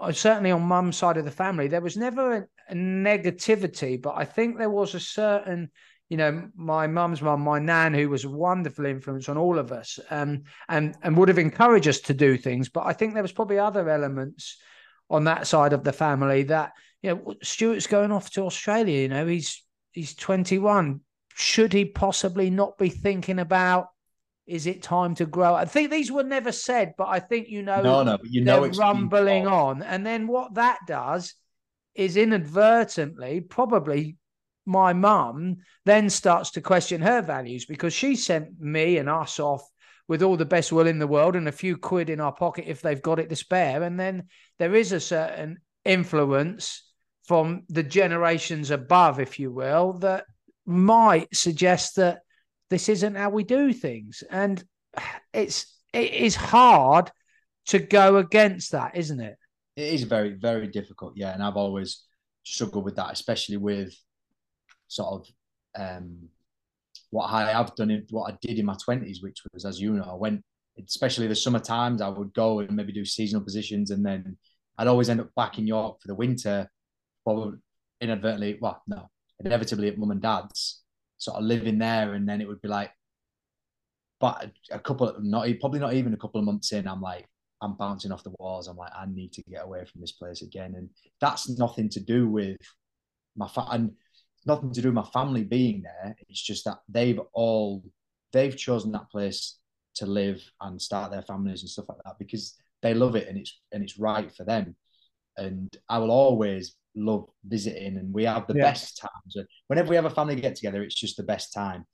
[0.00, 4.14] uh, certainly on mum's side of the family, there was never a, a negativity, but
[4.16, 5.70] I think there was a certain
[6.08, 9.70] you know, my mum's mum, my nan, who was a wonderful influence on all of
[9.70, 12.68] us, um, and and would have encouraged us to do things.
[12.68, 14.56] But I think there was probably other elements
[15.08, 19.02] on that side of the family that you know, Stuart's going off to Australia.
[19.02, 19.62] You know, he's
[19.92, 21.02] he's 21.
[21.36, 23.90] Should he possibly not be thinking about?
[24.48, 25.54] Is it time to grow?
[25.54, 28.64] I think these were never said, but I think you know, no, no, you know,
[28.64, 31.34] it's rumbling on, and then what that does
[31.94, 34.16] is inadvertently probably
[34.64, 35.56] my mum
[35.86, 39.62] then starts to question her values because she sent me and us off
[40.06, 42.64] with all the best will in the world and a few quid in our pocket
[42.66, 43.82] if they've got it to spare.
[43.82, 46.84] And then there is a certain influence
[47.24, 50.24] from the generations above, if you will, that
[50.66, 52.20] might suggest that
[52.70, 54.22] this isn't how we do things.
[54.30, 54.62] And
[55.32, 57.10] it's it is hard
[57.66, 59.36] to go against that, isn't it?
[59.76, 61.32] It is very, very difficult, yeah.
[61.32, 62.04] And I've always
[62.42, 63.94] struggled with that, especially with
[64.88, 66.28] sort of um,
[67.10, 69.92] what I have done, in, what I did in my twenties, which was, as you
[69.92, 70.42] know, I went,
[70.86, 74.36] especially the summer times, I would go and maybe do seasonal positions, and then
[74.76, 76.70] I'd always end up back in York for the winter,
[77.24, 77.58] probably
[78.00, 79.08] inadvertently, well, no,
[79.44, 80.82] inevitably at mum and dad's,
[81.18, 82.90] sort of living there, and then it would be like,
[84.20, 87.26] but a couple, of, not probably not even a couple of months in, I'm like,
[87.62, 88.68] I'm bouncing off the walls.
[88.68, 92.00] I'm like, I need to get away from this place again, and that's nothing to
[92.00, 92.56] do with
[93.36, 93.92] my fa- and
[94.46, 96.16] nothing to do with my family being there.
[96.28, 97.82] It's just that they've all
[98.32, 99.58] they've chosen that place
[99.96, 103.38] to live and start their families and stuff like that because they love it and
[103.38, 104.76] it's and it's right for them.
[105.38, 108.64] And I will always love visiting and we have the yeah.
[108.64, 109.46] best times.
[109.68, 111.84] Whenever we have a family get together, it's just the best time.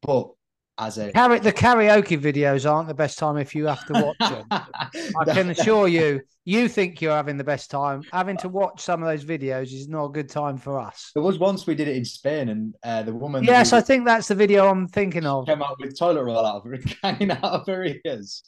[0.00, 0.30] But
[0.78, 4.46] as a the karaoke videos aren't the best time if you have to watch them.
[4.50, 8.02] I can assure you, you think you're having the best time.
[8.12, 11.10] Having to watch some of those videos is not a good time for us.
[11.14, 14.04] There was once we did it in Spain, and uh, the woman Yes, I think
[14.04, 15.46] that's the video I'm thinking of.
[15.46, 18.42] came out with toilet roll out of her, hanging out of her ears.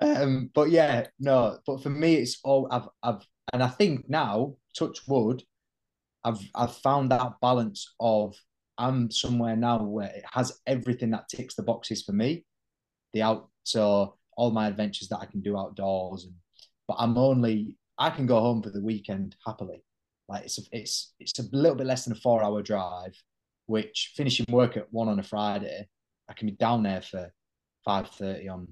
[0.00, 1.58] Um, but yeah, no.
[1.64, 5.42] But for me, it's all I've, I've, and I think now, touch wood,
[6.24, 8.36] I've, I've found that balance of
[8.78, 12.44] I'm somewhere now where it has everything that ticks the boxes for me.
[13.12, 16.34] The out, so all my adventures that I can do outdoors, and
[16.88, 19.84] but I'm only I can go home for the weekend happily.
[20.28, 23.14] Like it's a, it's it's a little bit less than a four hour drive,
[23.66, 25.88] which finishing work at one on a Friday,
[26.28, 27.32] I can be down there for
[27.84, 28.68] five thirty on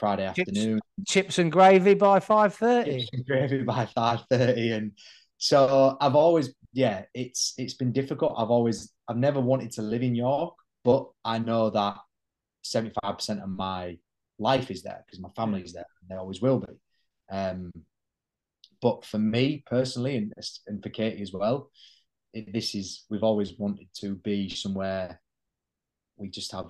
[0.00, 3.06] Friday afternoon, Chips and gravy by five thirty.
[3.26, 4.92] gravy by five thirty, and
[5.36, 8.34] so I've always yeah, it's it's been difficult.
[8.36, 11.98] I've always I've never wanted to live in York, but I know that
[12.62, 13.98] seventy five percent of my
[14.38, 16.72] life is there because my family is there and they always will be.
[17.30, 17.70] Um,
[18.80, 20.32] but for me personally, and
[20.66, 21.70] and for Katie as well,
[22.32, 25.20] it, this is we've always wanted to be somewhere
[26.16, 26.66] we just have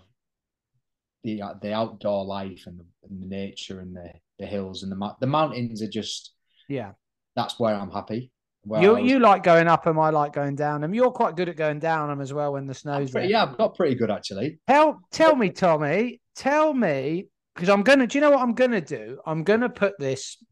[1.25, 4.91] the uh, the outdoor life and the, and the nature and the the hills and
[4.93, 6.33] the the mountains are just
[6.69, 6.93] Yeah.
[7.37, 8.31] that's where I'm happy.
[8.63, 10.93] Where You was- you like going up them, I like going down them.
[10.95, 13.57] You're quite good at going down them as well when the snow's pretty- yeah, I've
[13.59, 14.59] got pretty good actually.
[14.67, 18.81] Tell tell me, Tommy, tell me, because I'm gonna do you know what I'm gonna
[18.81, 19.19] do?
[19.27, 20.43] I'm gonna put this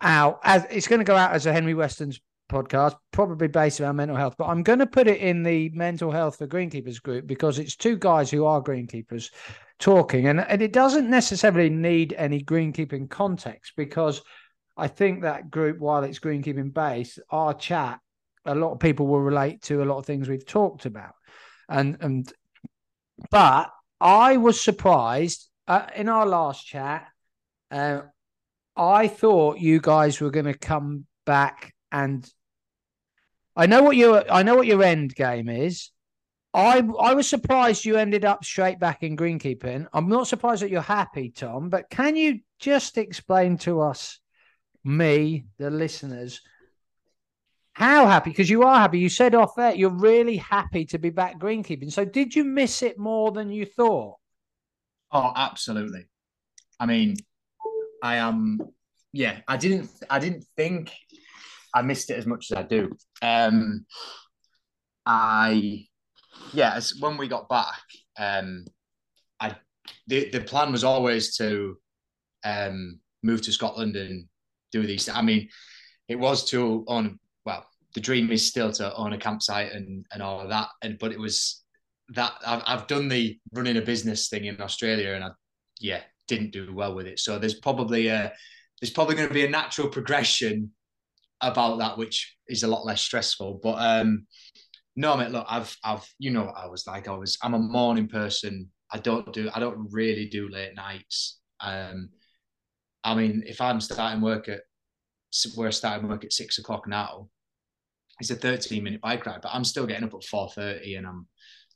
[0.00, 4.16] out as it's gonna go out as a Henry Weston's podcast, probably based around mental
[4.16, 7.76] health, but I'm gonna put it in the mental health for greenkeepers group because it's
[7.76, 9.30] two guys who are greenkeepers
[9.82, 14.22] talking and, and it doesn't necessarily need any greenkeeping context because
[14.76, 17.98] I think that group, while it's greenkeeping based, our chat,
[18.44, 21.14] a lot of people will relate to a lot of things we've talked about.
[21.68, 22.32] And and
[23.30, 27.08] but I was surprised uh, in our last chat.
[27.70, 28.02] Uh,
[28.76, 32.28] I thought you guys were going to come back and
[33.54, 35.90] I know what your I know what your end game is.
[36.54, 39.86] I I was surprised you ended up straight back in greenkeeping.
[39.92, 41.70] I'm not surprised that you're happy, Tom.
[41.70, 44.20] But can you just explain to us,
[44.84, 46.42] me, the listeners,
[47.72, 48.30] how happy?
[48.30, 48.98] Because you are happy.
[48.98, 51.90] You said off there you're really happy to be back greenkeeping.
[51.90, 54.16] So did you miss it more than you thought?
[55.10, 56.06] Oh, absolutely.
[56.78, 57.16] I mean,
[58.02, 58.60] I am.
[59.12, 59.90] Yeah, I didn't.
[60.10, 60.92] I didn't think
[61.74, 62.96] I missed it as much as I do.
[63.22, 63.86] Um,
[65.06, 65.86] I,
[66.52, 67.82] yeah, as when we got back,
[68.18, 68.64] um,
[69.40, 69.56] I
[70.06, 71.76] the the plan was always to,
[72.44, 74.26] um, move to Scotland and
[74.70, 75.08] do these.
[75.08, 75.48] I mean,
[76.08, 77.18] it was to own.
[77.44, 80.68] Well, the dream is still to own a campsite and and all of that.
[80.82, 81.62] And but it was
[82.10, 85.30] that I've I've done the running a business thing in Australia, and I
[85.80, 87.18] yeah didn't do well with it.
[87.18, 88.32] So there's probably a
[88.80, 90.72] there's probably going to be a natural progression
[91.40, 93.60] about that, which is a lot less stressful.
[93.62, 94.26] But um,
[94.96, 97.08] no, mate, look, I've I've you know what I was like.
[97.08, 98.70] I was I'm a morning person.
[98.90, 101.38] I don't do I don't really do late nights.
[101.60, 102.10] Um,
[103.04, 104.60] I mean, if I'm starting work at
[105.56, 107.28] we're starting work at six o'clock now,
[108.20, 111.26] it's a 13 minute bike ride, but I'm still getting up at 4:30 and I'm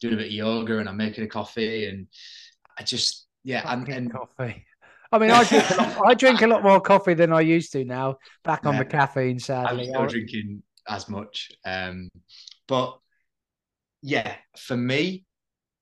[0.01, 2.07] doing a bit of yoga and I'm making a coffee and
[2.79, 4.67] I just yeah Fucking and coffee.
[5.13, 7.73] I mean, I drink, a lot, I drink a lot more coffee than I used
[7.73, 8.17] to now.
[8.43, 8.81] Back on Yeah.
[8.81, 9.67] the caffeine, side.
[9.69, 11.53] I'm still drinking as much.
[11.65, 12.11] Um,
[12.67, 12.99] but
[14.07, 15.25] yeah, for me,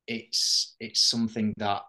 [0.06, 1.82] it's it's something that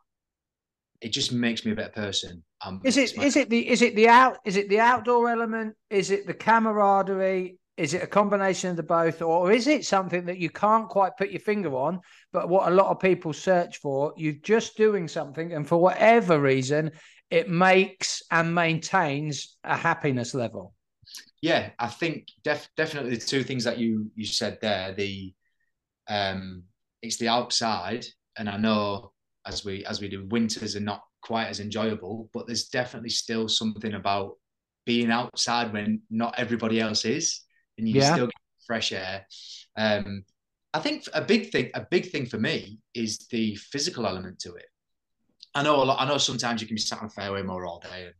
[1.01, 2.43] it just makes me a better person.
[2.61, 5.29] Um, Is it my- is it the is it the out is it the outdoor
[5.29, 5.75] element?
[5.89, 7.57] Is it the camaraderie?
[7.77, 11.17] Is it a combination of the both, or is it something that you can't quite
[11.17, 11.99] put your finger on?
[12.31, 16.39] But what a lot of people search for, you're just doing something, and for whatever
[16.39, 16.91] reason,
[17.29, 20.73] it makes and maintains a happiness level.
[21.41, 24.93] yeah, I think def- definitely the two things that you you said there.
[24.93, 25.33] The
[26.07, 26.63] um,
[27.01, 28.05] it's the outside,
[28.37, 29.11] and I know
[29.45, 33.47] as we as we do, winters are not quite as enjoyable, but there's definitely still
[33.47, 34.33] something about
[34.85, 37.41] being outside when not everybody else is,
[37.77, 38.11] and you Yeah.
[38.11, 38.35] still get
[38.67, 39.25] fresh air.
[39.77, 40.23] Um,
[40.73, 44.55] I think a big thing, a big thing for me is the physical element to
[44.55, 44.65] it.
[45.53, 46.01] I know a lot.
[46.01, 48.05] I know sometimes you can be sat on a fairway more all day.
[48.05, 48.13] And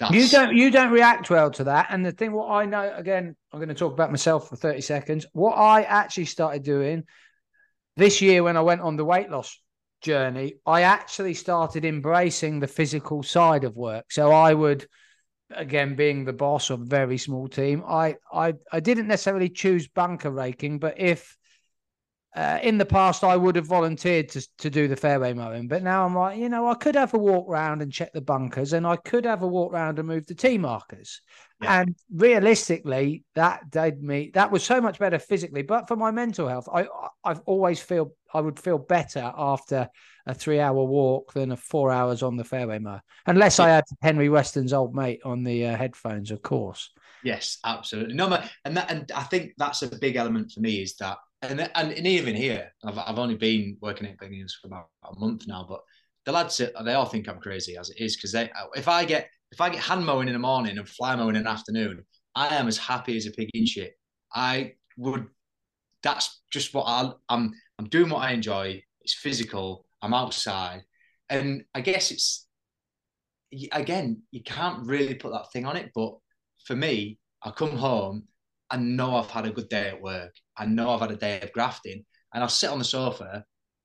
[0.00, 1.88] that's, You don't you don't react well to that.
[1.90, 4.80] And the thing what I know again, I'm going to talk about myself for 30
[4.80, 5.26] seconds.
[5.32, 7.04] What I actually started doing
[7.96, 9.60] this year when I went on the weight loss
[10.00, 14.10] journey, I actually started embracing the physical side of work.
[14.10, 14.86] So I would
[15.50, 19.88] again being the boss of a very small team, I I I didn't necessarily choose
[19.88, 21.36] bunker raking, but if
[22.36, 25.82] uh, in the past, I would have volunteered to to do the fairway mowing, but
[25.82, 28.72] now I'm like, you know, I could have a walk round and check the bunkers,
[28.72, 31.22] and I could have a walk round and move the tee markers.
[31.60, 31.80] Yeah.
[31.80, 36.46] And realistically, that did me that was so much better physically, but for my mental
[36.46, 36.86] health, I
[37.24, 39.88] I've always feel I would feel better after
[40.24, 43.64] a three hour walk than a four hours on the fairway mow, unless yeah.
[43.64, 46.90] I had Henry Weston's old mate on the uh, headphones, of course.
[47.24, 48.14] Yes, absolutely.
[48.14, 51.60] No, and that, and I think that's a big element for me is that and,
[51.74, 55.46] and, and even here, I've, I've only been working at Bingham's for about a month
[55.46, 55.80] now, but
[56.26, 58.88] the lads uh, they all think I'm crazy as it is because they uh, if
[58.88, 61.50] I get if I get hand mowing in the morning and fly mowing in the
[61.50, 63.94] afternoon, I am as happy as a pig in shit.
[64.34, 65.26] I would.
[66.02, 67.52] That's just what I, I'm.
[67.78, 68.82] I'm doing what I enjoy.
[69.00, 69.86] It's physical.
[70.02, 70.82] I'm outside,
[71.28, 72.46] and I guess it's
[73.72, 75.90] again you can't really put that thing on it.
[75.94, 76.16] But
[76.64, 78.28] for me, I come home
[78.70, 80.34] and know I've had a good day at work.
[80.60, 82.04] I know I've had a day of grafting,
[82.34, 83.44] and I'll sit on the sofa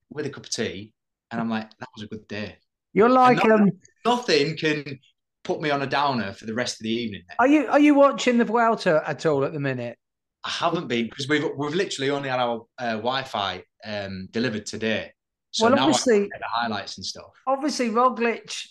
[0.09, 0.93] with a cup of tea,
[1.31, 2.57] and I'm like, that was a good day.
[2.93, 3.71] You're like nothing, um,
[4.05, 4.99] nothing can
[5.43, 7.23] put me on a downer for the rest of the evening.
[7.39, 9.97] Are you are you watching the Vuelta at all at the minute?
[10.43, 15.11] I haven't been because we've we've literally only had our uh, Wi-Fi um, delivered today.
[15.51, 17.31] So well, obviously, the highlights and stuff.
[17.47, 18.67] Obviously, Roglic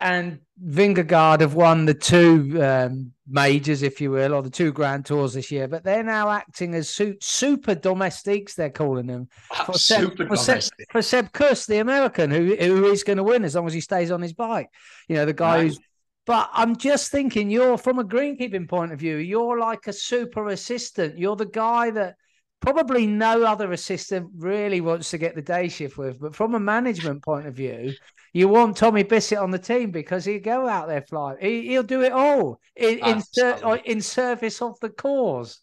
[0.00, 5.04] and Vingegaard have won the two um, majors, if you will, or the two Grand
[5.06, 8.54] Tours this year, but they're now acting as su- super domestiques.
[8.54, 9.28] They're calling them
[9.66, 13.44] for Seb, for, Seb, for Sepp Kuss, the American, who who is going to win
[13.44, 14.68] as long as he stays on his bike.
[15.08, 15.62] You know, the guy right.
[15.64, 15.80] who's.
[16.26, 20.48] But I'm just thinking, you're from a greenkeeping point of view, you're like a super
[20.48, 21.16] assistant.
[21.16, 22.16] You're the guy that
[22.60, 26.20] probably no other assistant really wants to get the day shift with.
[26.20, 27.94] But from a management point of view,
[28.32, 31.38] you want Tommy Bissett on the team because he'll go out there flying.
[31.40, 35.60] He, will do it all in in, ser- in, service of the cause.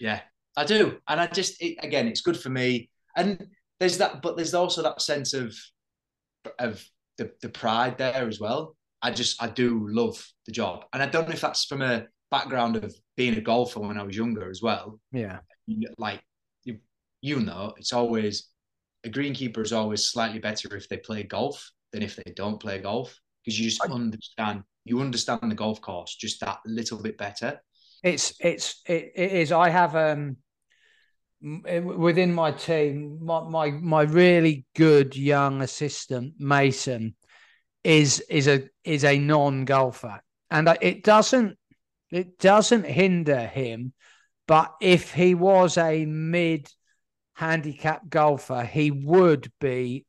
[0.00, 0.20] Yeah,
[0.56, 2.90] I do, and I just it, again, it's good for me.
[3.16, 3.46] And
[3.80, 5.54] there's that, but there's also that sense of
[6.58, 6.84] of
[7.16, 8.76] the, the pride there as well.
[9.00, 12.06] I just I do love the job, and I don't know if that's from a
[12.30, 15.00] background of being a golfer when I was younger as well.
[15.12, 15.38] Yeah,
[15.98, 16.22] like
[16.64, 16.78] you
[17.20, 18.48] you know, it's always
[19.04, 22.78] a greenkeeper is always slightly better if they play golf than if they don't play
[22.78, 27.60] golf because you just understand you understand the golf course just that little bit better.
[28.02, 29.52] It's it's it, it is.
[29.52, 30.36] I have um
[31.40, 37.14] within my team my, my my really good young assistant Mason
[37.84, 40.20] is is a is a non golfer
[40.50, 41.56] and it doesn't
[42.10, 43.92] it doesn't hinder him
[44.48, 46.68] but if he was a mid
[47.34, 50.04] handicap golfer he would be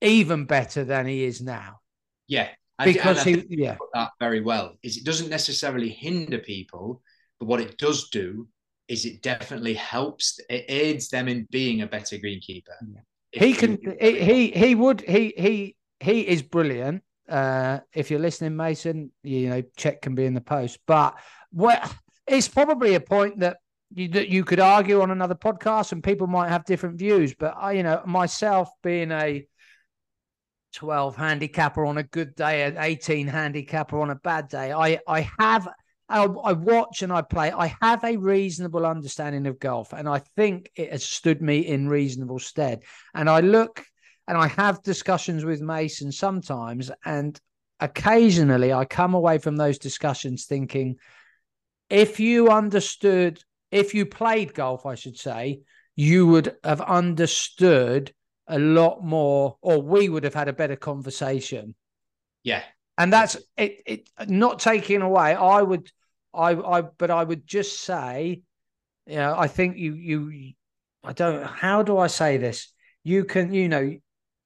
[0.00, 1.80] even better than he is now.
[2.28, 2.48] Yeah,
[2.82, 4.76] because he yeah that very well.
[4.82, 7.02] Is it doesn't necessarily hinder people,
[7.38, 8.48] but what it does do
[8.88, 10.38] is it definitely helps.
[10.48, 12.76] It aids them in being a better greenkeeper.
[12.92, 13.00] Yeah.
[13.32, 13.78] He can.
[14.00, 15.02] He, he he would.
[15.02, 17.02] He he he is brilliant.
[17.28, 20.78] Uh, if you're listening, Mason, you know check can be in the post.
[20.86, 21.18] But
[21.50, 21.92] what
[22.26, 23.58] it's probably a point that
[23.94, 27.34] you, that you could argue on another podcast, and people might have different views.
[27.34, 29.46] But I, you know, myself being a
[30.74, 34.72] 12 handicapper on a good day, an 18 handicapper on a bad day.
[34.72, 35.68] I, I have,
[36.08, 37.52] I, I watch and I play.
[37.52, 41.88] I have a reasonable understanding of golf, and I think it has stood me in
[41.88, 42.82] reasonable stead.
[43.14, 43.84] And I look
[44.28, 47.40] and I have discussions with Mason sometimes, and
[47.80, 50.96] occasionally I come away from those discussions thinking,
[51.88, 53.40] if you understood,
[53.70, 55.60] if you played golf, I should say,
[55.94, 58.12] you would have understood
[58.48, 61.74] a lot more, or we would have had a better conversation.
[62.42, 62.62] Yeah.
[62.98, 65.34] And that's it, it not taking away.
[65.34, 65.90] I would,
[66.32, 68.42] I, I, but I would just say,
[69.06, 70.52] you know, I think you, you,
[71.04, 72.72] I don't, how do I say this?
[73.04, 73.96] You can, you know,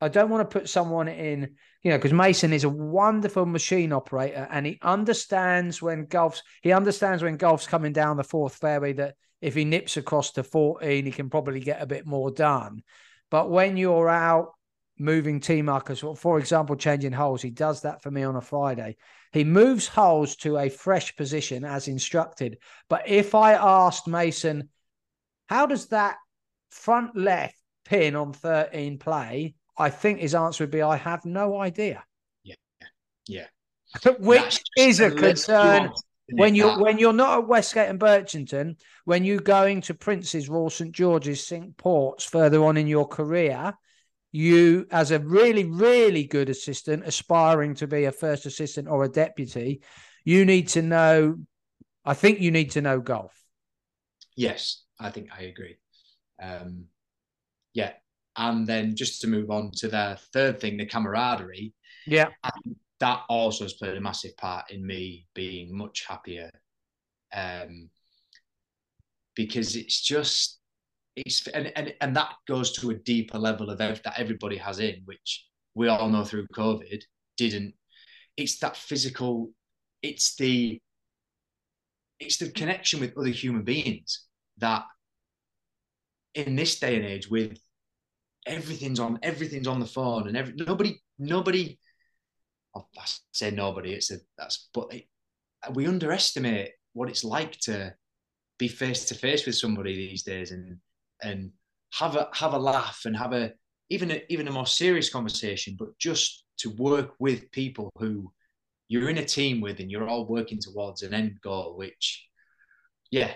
[0.00, 3.92] I don't want to put someone in, you know, because Mason is a wonderful machine
[3.92, 8.94] operator and he understands when golf's, he understands when golf's coming down the fourth fairway
[8.94, 12.82] that if he nips across to 14, he can probably get a bit more done.
[13.30, 14.52] But when you're out
[14.98, 18.96] moving tee markers, for example, changing holes, he does that for me on a Friday.
[19.32, 22.58] He moves holes to a fresh position as instructed.
[22.88, 24.68] But if I asked Mason,
[25.48, 26.16] how does that
[26.70, 29.54] front left pin on 13 play?
[29.76, 32.04] I think his answer would be, I have no idea.
[32.42, 32.54] Yeah.
[33.26, 33.46] Yeah.
[34.18, 35.90] Which That's is a concern
[36.32, 40.70] when you're when you're not at Westgate and Birchington, when you're going to Prince's, Royal
[40.70, 43.74] St George's, Cinque Ports further on in your career,
[44.32, 49.08] you as a really really good assistant, aspiring to be a first assistant or a
[49.08, 49.82] deputy,
[50.24, 51.36] you need to know.
[52.04, 53.34] I think you need to know golf.
[54.36, 55.76] Yes, I think I agree.
[56.40, 56.86] Um,
[57.74, 57.92] yeah.
[58.36, 61.74] And then just to move on to the third thing, the camaraderie.
[62.06, 62.28] Yeah.
[63.00, 66.50] That also has played a massive part in me being much happier.
[67.34, 67.88] Um,
[69.34, 70.58] because it's just
[71.16, 75.02] it's and, and and that goes to a deeper level of that everybody has in,
[75.04, 77.02] which we all know through COVID
[77.36, 77.74] didn't.
[78.36, 79.50] It's that physical.
[80.02, 80.80] It's the
[82.18, 84.26] it's the connection with other human beings
[84.58, 84.84] that
[86.34, 87.58] in this day and age with
[88.46, 91.78] everything's on everything's on the phone and every nobody nobody
[92.74, 95.08] Oh, I say nobody it's a that's but it,
[95.74, 97.94] we underestimate what it's like to
[98.58, 100.76] be face to face with somebody these days and
[101.22, 101.50] and
[101.92, 103.52] have a have a laugh and have a
[103.88, 108.30] even a, even a more serious conversation but just to work with people who
[108.88, 112.26] you're in a team with and you're all working towards an end goal which
[113.10, 113.32] yeah.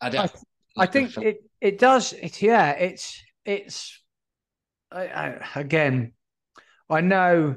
[0.00, 0.28] I, I,
[0.76, 4.00] I think it it does it yeah it's it's
[4.92, 6.12] I, I, again
[6.90, 7.56] i know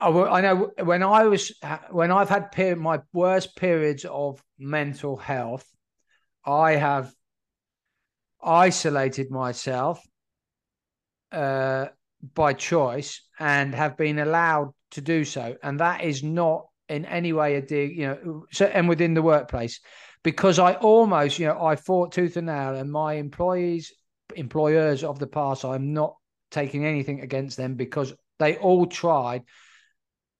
[0.00, 1.52] I know when I was
[1.90, 5.66] when I've had my worst periods of mental health,
[6.44, 7.12] I have
[8.42, 10.02] isolated myself
[11.32, 11.86] uh,
[12.34, 17.32] by choice and have been allowed to do so, and that is not in any
[17.32, 18.46] way a dig, you know.
[18.52, 19.80] So, and within the workplace,
[20.22, 23.92] because I almost, you know, I fought tooth and nail, and my employees,
[24.34, 26.16] employers of the past, I'm not
[26.50, 29.42] taking anything against them because they all tried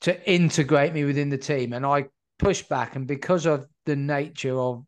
[0.04, 2.06] to integrate me within the team, and I
[2.38, 4.84] pushed back, and because of the nature of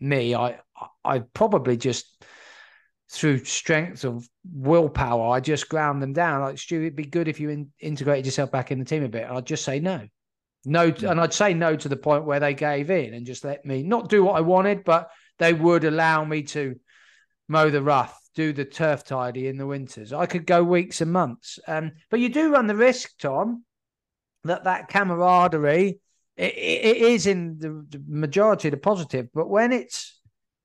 [0.00, 0.58] me, I
[1.04, 2.24] I probably just
[3.08, 6.40] through strength of willpower, I just ground them down.
[6.40, 9.08] Like, Stu, it'd be good if you in, integrated yourself back in the team a
[9.08, 9.24] bit.
[9.24, 10.06] And I'd just say no.
[10.64, 13.64] No, and I'd say no to the point where they gave in and just let
[13.64, 16.74] me not do what I wanted, but they would allow me to
[17.46, 20.12] mow the rough, do the turf tidy in the winters.
[20.12, 21.60] I could go weeks and months.
[21.68, 23.62] Um, but you do run the risk, Tom,
[24.46, 26.00] that that camaraderie
[26.36, 30.20] it, it is in the, the majority of the positive, but when it's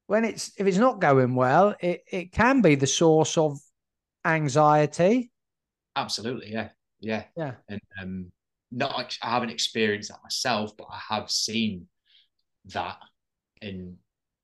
[0.07, 3.57] when it's if it's not going well, it, it can be the source of
[4.25, 5.31] anxiety.
[5.95, 6.69] Absolutely, yeah,
[6.99, 7.53] yeah, yeah.
[7.69, 8.31] And um,
[8.71, 11.87] not I haven't experienced that myself, but I have seen
[12.73, 12.97] that
[13.61, 13.97] in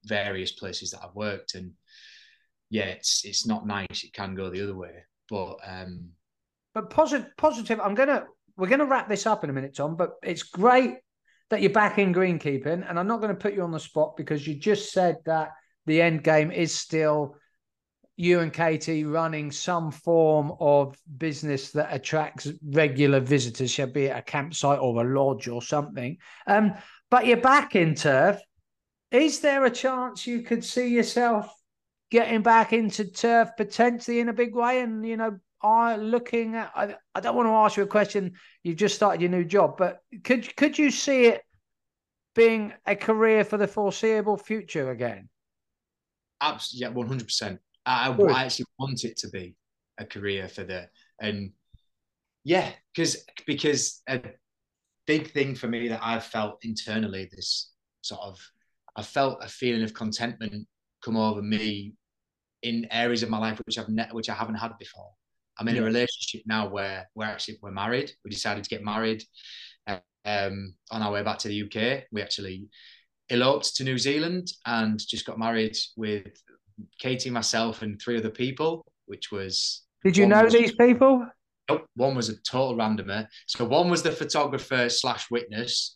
[0.05, 1.73] various places that I've worked, and
[2.69, 4.05] yeah, it's it's not nice.
[4.05, 6.11] It can go the other way, but um,
[6.73, 7.81] but positive, positive.
[7.81, 8.27] I'm gonna
[8.58, 9.95] we're gonna wrap this up in a minute, Tom.
[9.95, 10.95] But it's great
[11.49, 14.18] that you're back in greenkeeping, and I'm not going to put you on the spot
[14.18, 15.51] because you just said that
[15.86, 17.38] the end game is still
[18.18, 24.18] you and Katie running some form of business that attracts regular visitors, shall be it
[24.18, 26.18] a campsite or a lodge or something.
[26.47, 26.74] Um,
[27.12, 28.39] but you're back in turf.
[29.12, 31.49] Is there a chance you could see yourself
[32.10, 34.82] getting back into turf potentially in a big way?
[34.82, 38.34] And you know, are looking at I, I don't want to ask you a question
[38.64, 41.41] you've just started your new job but could could you see it
[42.36, 45.30] being a career for the foreseeable future again?
[46.41, 49.55] Absolutely yeah 100% I, I actually want it to be
[49.97, 50.88] a career for the
[51.20, 51.51] and
[52.43, 54.22] yeah because because a
[55.08, 58.39] big thing for me that I've felt internally this sort of
[58.95, 60.68] I felt a feeling of contentment
[61.03, 61.93] come over me
[62.62, 65.12] in areas of my life which I've ne- which I haven't had before
[65.60, 65.82] I'm in yeah.
[65.82, 68.12] a relationship now where we're actually we're married.
[68.24, 69.24] We decided to get married
[70.28, 72.03] um, on our way back to the UK.
[72.12, 72.68] We actually
[73.30, 76.28] eloped to New Zealand and just got married with
[76.99, 79.84] Katie, myself, and three other people, which was.
[80.03, 81.26] Did you know was, these people?
[81.70, 81.86] Nope.
[81.95, 83.28] One was a total randomer.
[83.47, 85.95] So one was the photographer slash witness.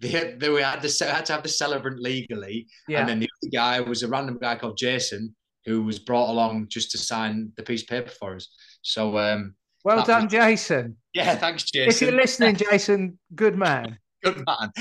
[0.00, 3.00] They, they we had, to, had to have the celebrant legally, yeah.
[3.00, 5.34] and then the other guy was a random guy called Jason
[5.64, 8.48] who was brought along just to sign the piece of paper for us.
[8.82, 9.54] So, um,
[9.84, 10.96] well done, was, Jason.
[11.12, 11.90] Yeah, thanks, Jason.
[11.90, 13.98] If you're listening, Jason, good man.
[14.22, 14.72] good man.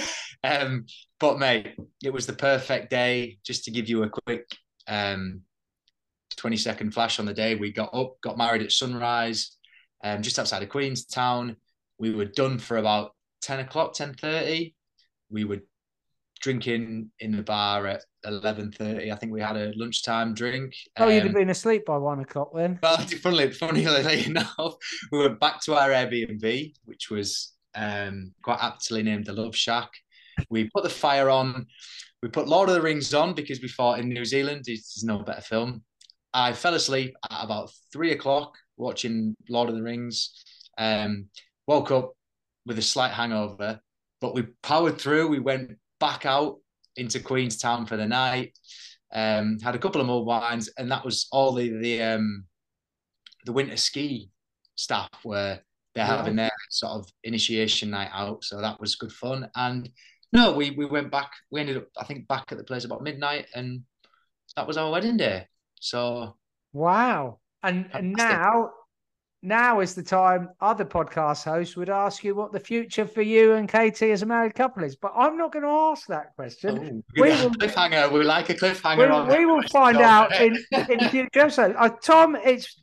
[0.43, 0.85] Um,
[1.19, 3.37] but mate, it was the perfect day.
[3.45, 4.45] Just to give you a quick
[4.87, 5.41] um,
[6.37, 9.57] 20 second flash on the day, we got up, got married at sunrise,
[10.03, 11.55] um, just outside of Queenstown.
[11.97, 13.11] We were done for about
[13.41, 14.73] 10 o'clock, 10.30.
[15.29, 15.61] We were
[16.43, 19.11] drinking in the bar at eleven thirty.
[19.11, 20.75] I think we had a lunchtime drink.
[20.97, 22.77] Oh, um, you'd have um, been asleep by one o'clock then.
[22.83, 24.75] Well, funnily, funnily enough,
[25.11, 29.89] we went back to our Airbnb, which was um, quite aptly named the Love Shack.
[30.49, 31.65] We put the fire on.
[32.21, 35.19] We put Lord of the Rings on because we thought in New Zealand there's no
[35.19, 35.83] better film.
[36.33, 40.43] I fell asleep at about three o'clock watching Lord of the Rings.
[40.77, 41.29] Um,
[41.67, 42.13] woke up
[42.65, 43.79] with a slight hangover,
[44.19, 45.27] but we powered through.
[45.27, 46.57] We went back out
[46.97, 48.51] into Queenstown for the night.
[49.13, 52.43] Um, had a couple of more wines, and that was all the the um,
[53.45, 54.29] the winter ski
[54.75, 55.59] staff were
[55.95, 56.17] they're yeah.
[56.17, 58.43] having their sort of initiation night out.
[58.43, 59.49] So that was good fun.
[59.55, 59.89] And
[60.33, 61.31] no, we we went back.
[61.51, 63.83] We ended up, I think, back at the place about midnight, and
[64.57, 65.47] that was our wedding day.
[65.79, 66.35] So
[66.73, 67.39] wow.
[67.65, 68.71] And, and now
[69.43, 73.53] now is the time other podcast hosts would ask you what the future for you
[73.53, 74.95] and Katie as a married couple is.
[74.95, 77.03] But I'm not going to ask that question.
[77.17, 78.11] Oh, we will, cliffhanger.
[78.11, 79.27] We like a cliffhanger.
[79.27, 80.57] We, we will find out in,
[80.89, 81.75] in future episodes.
[81.77, 82.79] Uh, Tom, it's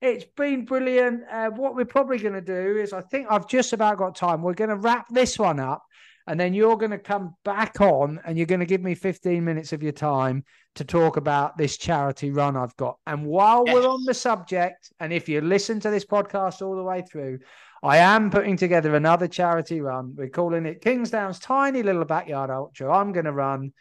[0.00, 1.22] it's been brilliant.
[1.30, 4.42] Uh, what we're probably going to do is, I think I've just about got time.
[4.42, 5.82] We're going to wrap this one up,
[6.26, 9.44] and then you're going to come back on, and you're going to give me 15
[9.44, 10.44] minutes of your time
[10.76, 12.98] to talk about this charity run I've got.
[13.06, 13.74] And while yes.
[13.74, 17.40] we're on the subject, and if you listen to this podcast all the way through,
[17.82, 20.14] I am putting together another charity run.
[20.16, 22.90] We're calling it Kingsdown's Tiny Little Backyard Ultra.
[22.90, 23.74] I'm going to run,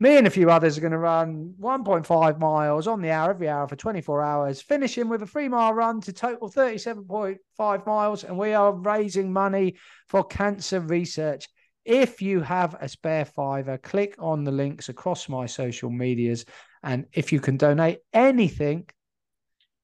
[0.00, 3.50] me and a few others are going to run 1.5 miles on the hour every
[3.50, 8.24] hour for 24 hours, finishing with a three mile run to total 37.5 miles.
[8.24, 9.76] And we are raising money
[10.08, 11.46] for cancer research.
[11.84, 16.44] If you have a spare fiver, click on the links across my social medias.
[16.82, 18.88] And if you can donate anything,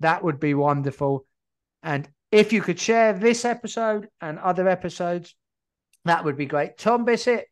[0.01, 1.27] that would be wonderful.
[1.83, 5.35] And if you could share this episode and other episodes,
[6.05, 6.77] that would be great.
[6.79, 7.47] Tom Bissett,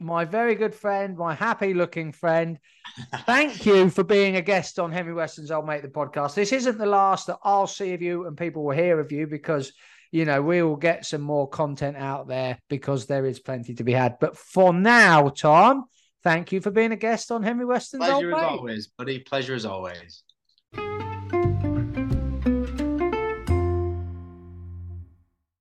[0.00, 2.58] my very good friend, my happy looking friend,
[3.26, 6.34] thank you for being a guest on Henry Weston's Old Mate the podcast.
[6.34, 9.26] This isn't the last that I'll see of you and people will hear of you
[9.26, 9.72] because
[10.14, 13.82] you know, we will get some more content out there because there is plenty to
[13.82, 14.20] be had.
[14.20, 15.86] But for now, Tom,
[16.22, 19.18] thank you for being a guest on Henry Weston's Pleasure as always, buddy.
[19.18, 20.22] Pleasure as always.